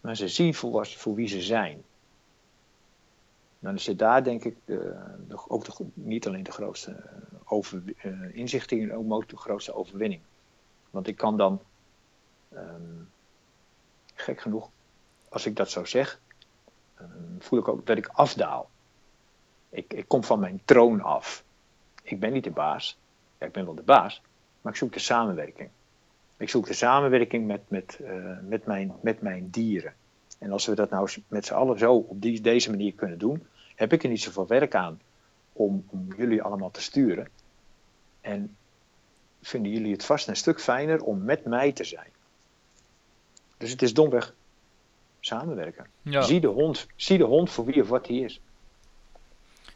[0.01, 1.82] maar ze zien voor, voor wie ze zijn.
[3.59, 4.96] Dan is het daar denk ik de,
[5.48, 7.12] ook niet alleen de grootste eh,
[7.44, 10.20] over, uh, inzichting, ook de grootste overwinning.
[10.90, 11.61] Want ik kan dan,
[12.53, 13.11] um,
[14.14, 14.70] gek genoeg,
[15.28, 16.20] als ik dat zo zeg,
[17.01, 18.70] um, voel ik ook dat ik afdaal.
[19.71, 21.45] Ik, ik kom van mijn troon af.
[22.03, 22.99] Ik ben niet de baas.
[23.39, 24.23] Ja, ik ben wel de baas,
[24.61, 25.68] maar ik zoek de samenwerking.
[26.37, 29.95] Ik zoek de samenwerking met, met, uh, met, mijn, met mijn dieren.
[30.39, 33.47] En als we dat nou met z'n allen zo op die, deze manier kunnen doen,
[33.75, 35.01] heb ik er niet zoveel werk aan
[35.53, 37.29] om, om jullie allemaal te sturen.
[38.21, 38.57] En
[39.43, 42.11] vinden jullie het vast een stuk fijner om met mij te zijn.
[43.57, 44.35] Dus het is domweg
[45.21, 45.87] samenwerken.
[46.03, 46.23] Ja.
[46.23, 48.41] Zie, de hond, zie de hond voor wie of wat hij is.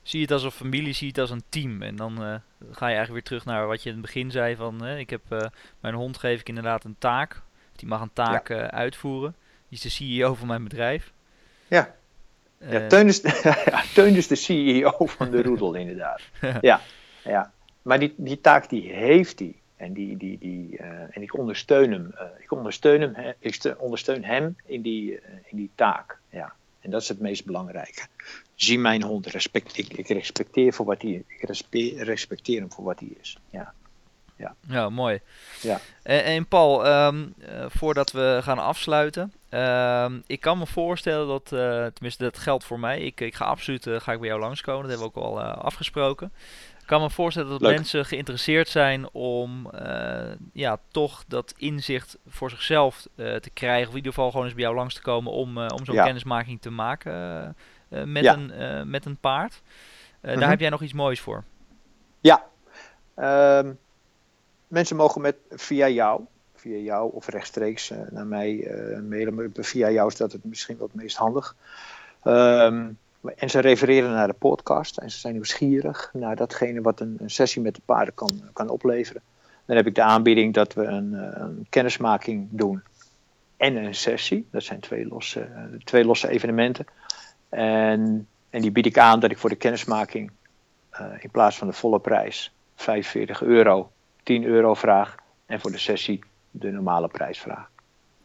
[0.04, 1.82] Zie het als een familie, zie het als een team.
[1.82, 2.34] En dan uh,
[2.70, 4.84] ga je eigenlijk weer terug naar wat je in het begin zei van...
[4.84, 5.40] Uh, ik heb, uh,
[5.80, 7.42] mijn hond geef ik inderdaad een taak.
[7.76, 8.70] Die mag een taak ja.
[8.70, 9.34] uitvoeren.
[9.68, 11.12] Die is de CEO van mijn bedrijf.
[11.68, 11.94] Ja.
[12.58, 13.20] Ja, Teun, is,
[13.94, 16.20] Teun is de CEO van de roedel, inderdaad.
[16.60, 16.80] Ja,
[17.24, 17.52] ja.
[17.82, 19.54] Maar die, die taak die heeft hij.
[19.76, 20.76] En, die, die, die,
[21.10, 22.14] en ik ondersteun hem.
[22.38, 26.18] Ik ondersteun hem, he, ik ondersteun hem in die, in die taak.
[26.30, 26.54] Ja.
[26.80, 28.02] En dat is het meest belangrijke.
[28.54, 32.84] Zie mijn hond, respect, ik, ik respecteer, voor wat hij, ik respecteer, respecteer hem voor
[32.84, 33.38] wat hij is.
[33.50, 33.72] Ja.
[34.36, 34.54] Ja.
[34.68, 35.20] ja, mooi.
[35.60, 35.80] Ja.
[36.02, 37.34] En, en Paul, um,
[37.68, 42.80] voordat we gaan afsluiten, um, ik kan me voorstellen dat, uh, tenminste dat geldt voor
[42.80, 45.24] mij, ik, ik ga absoluut uh, ga ik bij jou langskomen, dat hebben we ook
[45.24, 46.32] al afgesproken.
[46.80, 47.74] Ik kan me voorstellen dat Leuk.
[47.74, 49.70] mensen geïnteresseerd zijn om
[50.52, 54.64] ja, toch dat inzicht voor zichzelf te krijgen, of in ieder geval gewoon eens bij
[54.64, 56.04] jou langs te komen om, om zo'n ja.
[56.04, 57.12] kennismaking te maken
[58.04, 58.36] met, ja.
[58.36, 59.62] een, met een paard.
[60.20, 60.40] -hmm.
[60.40, 61.44] Daar heb jij nog iets moois voor.
[62.20, 62.44] Ja,
[63.16, 63.78] um,
[64.68, 66.20] mensen mogen met, via jou,
[66.54, 69.34] via jou of rechtstreeks uh, naar mij uh, mailen.
[69.34, 71.56] Maar via jou is dat het misschien wel het meest handig.
[72.24, 72.98] Um,
[73.36, 77.30] en ze refereren naar de podcast en ze zijn nieuwsgierig naar datgene wat een, een,
[77.30, 79.22] sessie met de paarden kan, kan opleveren.
[79.64, 82.82] Dan heb ik de aanbieding dat we een, eh, een kennismaking doen
[83.56, 84.46] en een sessie.
[84.50, 85.48] Dat zijn twee losse,
[85.84, 86.86] twee losse evenementen.
[87.54, 90.30] En, en die bied ik aan dat ik voor de kennismaking
[90.92, 93.92] uh, in plaats van de volle prijs 45 euro
[94.22, 95.16] 10 euro vraag.
[95.46, 97.70] En voor de sessie de normale prijs vraag.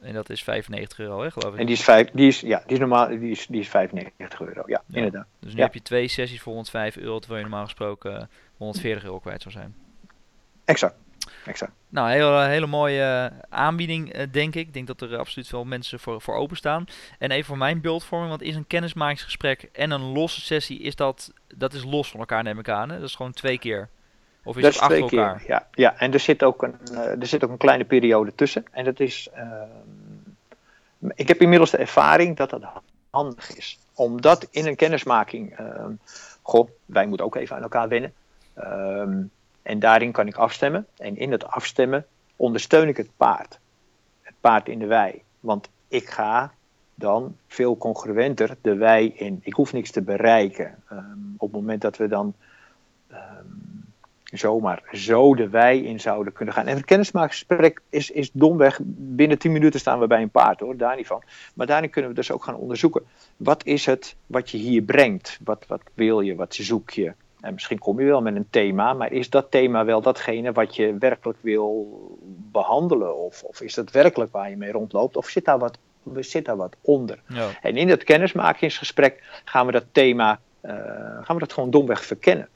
[0.00, 1.60] En dat is 95 euro, hè, geloof ik.
[1.60, 4.40] En die is, vijf, die is, ja, die is, normaal, die is, die is 95
[4.40, 4.96] euro, ja, ja.
[4.96, 5.26] inderdaad.
[5.38, 5.64] Dus nu ja.
[5.64, 9.54] heb je twee sessies voor 105 euro, terwijl je normaal gesproken 140 euro kwijt zou
[9.54, 9.74] zijn.
[10.64, 10.96] Exact,
[11.46, 11.72] exact.
[11.88, 14.66] Nou, hele, hele mooie aanbieding, denk ik.
[14.66, 16.84] Ik denk dat er absoluut wel mensen voor, voor openstaan.
[17.18, 21.32] En even voor mijn beeldvorming, want is een kennismakingsgesprek en een losse sessie, is dat,
[21.54, 22.90] dat is los van elkaar, neem ik aan.
[22.90, 22.98] Hè?
[22.98, 23.88] Dat is gewoon twee keer.
[24.44, 25.38] Of is dat het achter twee elkaar?
[25.38, 25.48] keer.
[25.48, 28.64] Ja, ja, en er zit, ook een, er zit ook een kleine periode tussen.
[28.70, 29.28] En dat is.
[31.14, 32.62] ik heb inmiddels de ervaring dat dat
[33.10, 33.78] handig is.
[33.94, 35.56] Omdat in een kennismaking.
[36.42, 38.12] goh, wij moeten ook even aan elkaar wennen.
[38.58, 39.30] Um,
[39.62, 40.86] en daarin kan ik afstemmen.
[40.96, 42.06] En in het afstemmen
[42.36, 43.58] ondersteun ik het paard.
[44.22, 45.22] Het paard in de wei.
[45.40, 46.52] Want ik ga
[46.94, 49.40] dan veel congruenter de wei in.
[49.42, 50.82] Ik hoef niks te bereiken.
[50.92, 52.34] Um, op het moment dat we dan
[53.12, 53.84] um,
[54.24, 56.66] zomaar zo de wei in zouden kunnen gaan.
[56.66, 58.80] En het kennismakingsgesprek is, is domweg.
[58.84, 61.22] Binnen 10 minuten staan we bij een paard hoor, daar niet van.
[61.54, 63.02] Maar daarin kunnen we dus ook gaan onderzoeken.
[63.36, 65.38] Wat is het wat je hier brengt?
[65.44, 66.34] Wat, wat wil je?
[66.34, 67.12] Wat zoek je?
[67.40, 70.76] En misschien kom je wel met een thema, maar is dat thema wel datgene wat
[70.76, 72.00] je werkelijk wil
[72.50, 73.16] behandelen?
[73.16, 75.16] Of, of is dat werkelijk waar je mee rondloopt?
[75.16, 75.78] Of zit daar wat,
[76.14, 77.22] zit daar wat onder?
[77.26, 77.48] Ja.
[77.62, 80.72] En in dat kennismakingsgesprek gaan we dat thema uh,
[81.22, 82.48] gaan we dat gewoon domweg verkennen.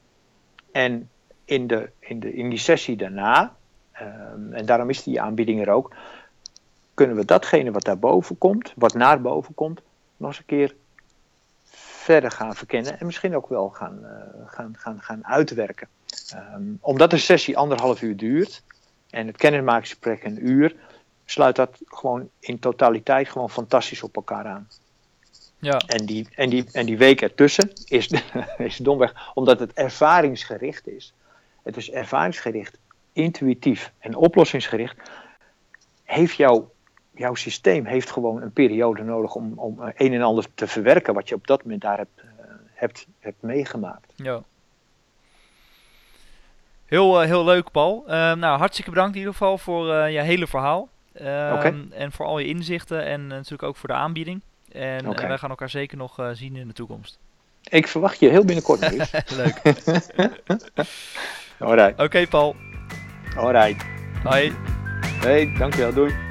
[0.71, 1.09] En
[1.45, 3.55] in, de, in, de, in die sessie daarna,
[4.01, 5.95] um, en daarom is die aanbieding er ook,
[6.93, 9.81] kunnen we datgene wat daarboven komt, wat naar boven komt,
[10.17, 10.75] nog eens een keer
[12.05, 14.09] verder gaan verkennen en misschien ook wel gaan, uh,
[14.45, 15.87] gaan, gaan, gaan uitwerken.
[16.55, 18.63] Um, omdat een sessie anderhalf uur duurt
[19.09, 20.75] en het kennismakingsgesprek een uur,
[21.25, 24.67] sluit dat gewoon in totaliteit gewoon fantastisch op elkaar aan.
[25.59, 25.77] Ja.
[25.77, 28.11] En, die, en, die, en die week ertussen is,
[28.57, 31.13] is domweg, omdat het ervaringsgericht is.
[31.63, 32.77] Het is ervaringsgericht,
[33.13, 34.95] intuïtief en oplossingsgericht.
[36.03, 36.71] Heeft jouw
[37.15, 41.29] jouw systeem heeft gewoon een periode nodig om, om een en ander te verwerken wat
[41.29, 42.23] je op dat moment daar hebt, uh,
[42.73, 44.13] hebt, hebt meegemaakt.
[44.15, 44.43] Ja.
[46.85, 48.03] Heel, uh, heel leuk, Paul.
[48.05, 50.89] Uh, nou, hartstikke bedankt in ieder geval voor je hele verhaal.
[51.15, 51.87] Okay.
[51.91, 54.41] En voor al je inzichten en natuurlijk ook voor de aanbieding.
[54.71, 55.27] En okay.
[55.27, 57.19] wij gaan elkaar zeker nog zien in de toekomst.
[57.69, 59.23] Ik verwacht je heel binnenkort, Maurice.
[59.41, 59.61] leuk.
[61.59, 61.93] Alright.
[61.93, 62.55] Oké, okay, Paul.
[63.35, 63.85] Alright.
[64.23, 64.53] Hoi.
[65.21, 65.93] Hey, dankjewel.
[65.93, 66.24] Doei.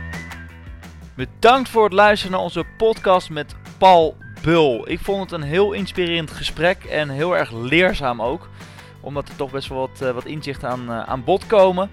[1.17, 4.89] Bedankt voor het luisteren naar onze podcast met Paul Bul.
[4.89, 8.49] Ik vond het een heel inspirerend gesprek en heel erg leerzaam ook.
[9.01, 11.91] Omdat er toch best wel wat, uh, wat inzichten aan, uh, aan bod komen.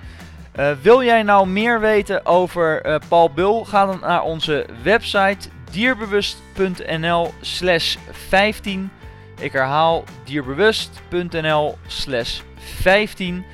[0.59, 3.65] Uh, wil jij nou meer weten over Paul Bul?
[3.65, 8.91] Ga dan naar onze website dierbewust.nl slash 15.
[9.39, 13.45] Ik herhaal dierbewust.nl slash 15.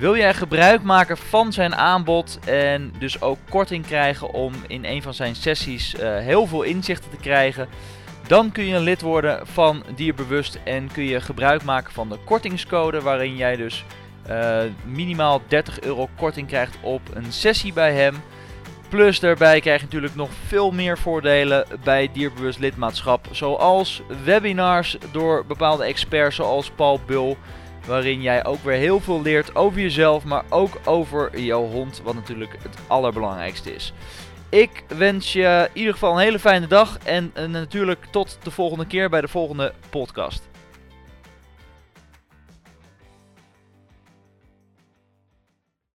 [0.00, 5.02] Wil jij gebruik maken van zijn aanbod en dus ook korting krijgen om in een
[5.02, 7.68] van zijn sessies uh, heel veel inzichten te krijgen?
[8.26, 13.00] Dan kun je lid worden van Dierbewust en kun je gebruik maken van de kortingscode
[13.00, 13.84] waarin jij dus
[14.30, 18.14] uh, minimaal 30 euro korting krijgt op een sessie bij hem.
[18.88, 23.26] Plus daarbij krijg je natuurlijk nog veel meer voordelen bij Dierbewust lidmaatschap.
[23.30, 27.36] Zoals webinars door bepaalde experts zoals Paul Bul
[27.86, 32.14] waarin jij ook weer heel veel leert over jezelf, maar ook over jouw hond, wat
[32.14, 33.92] natuurlijk het allerbelangrijkste is.
[34.48, 38.50] Ik wens je in ieder geval een hele fijne dag en, en natuurlijk tot de
[38.50, 40.49] volgende keer bij de volgende podcast.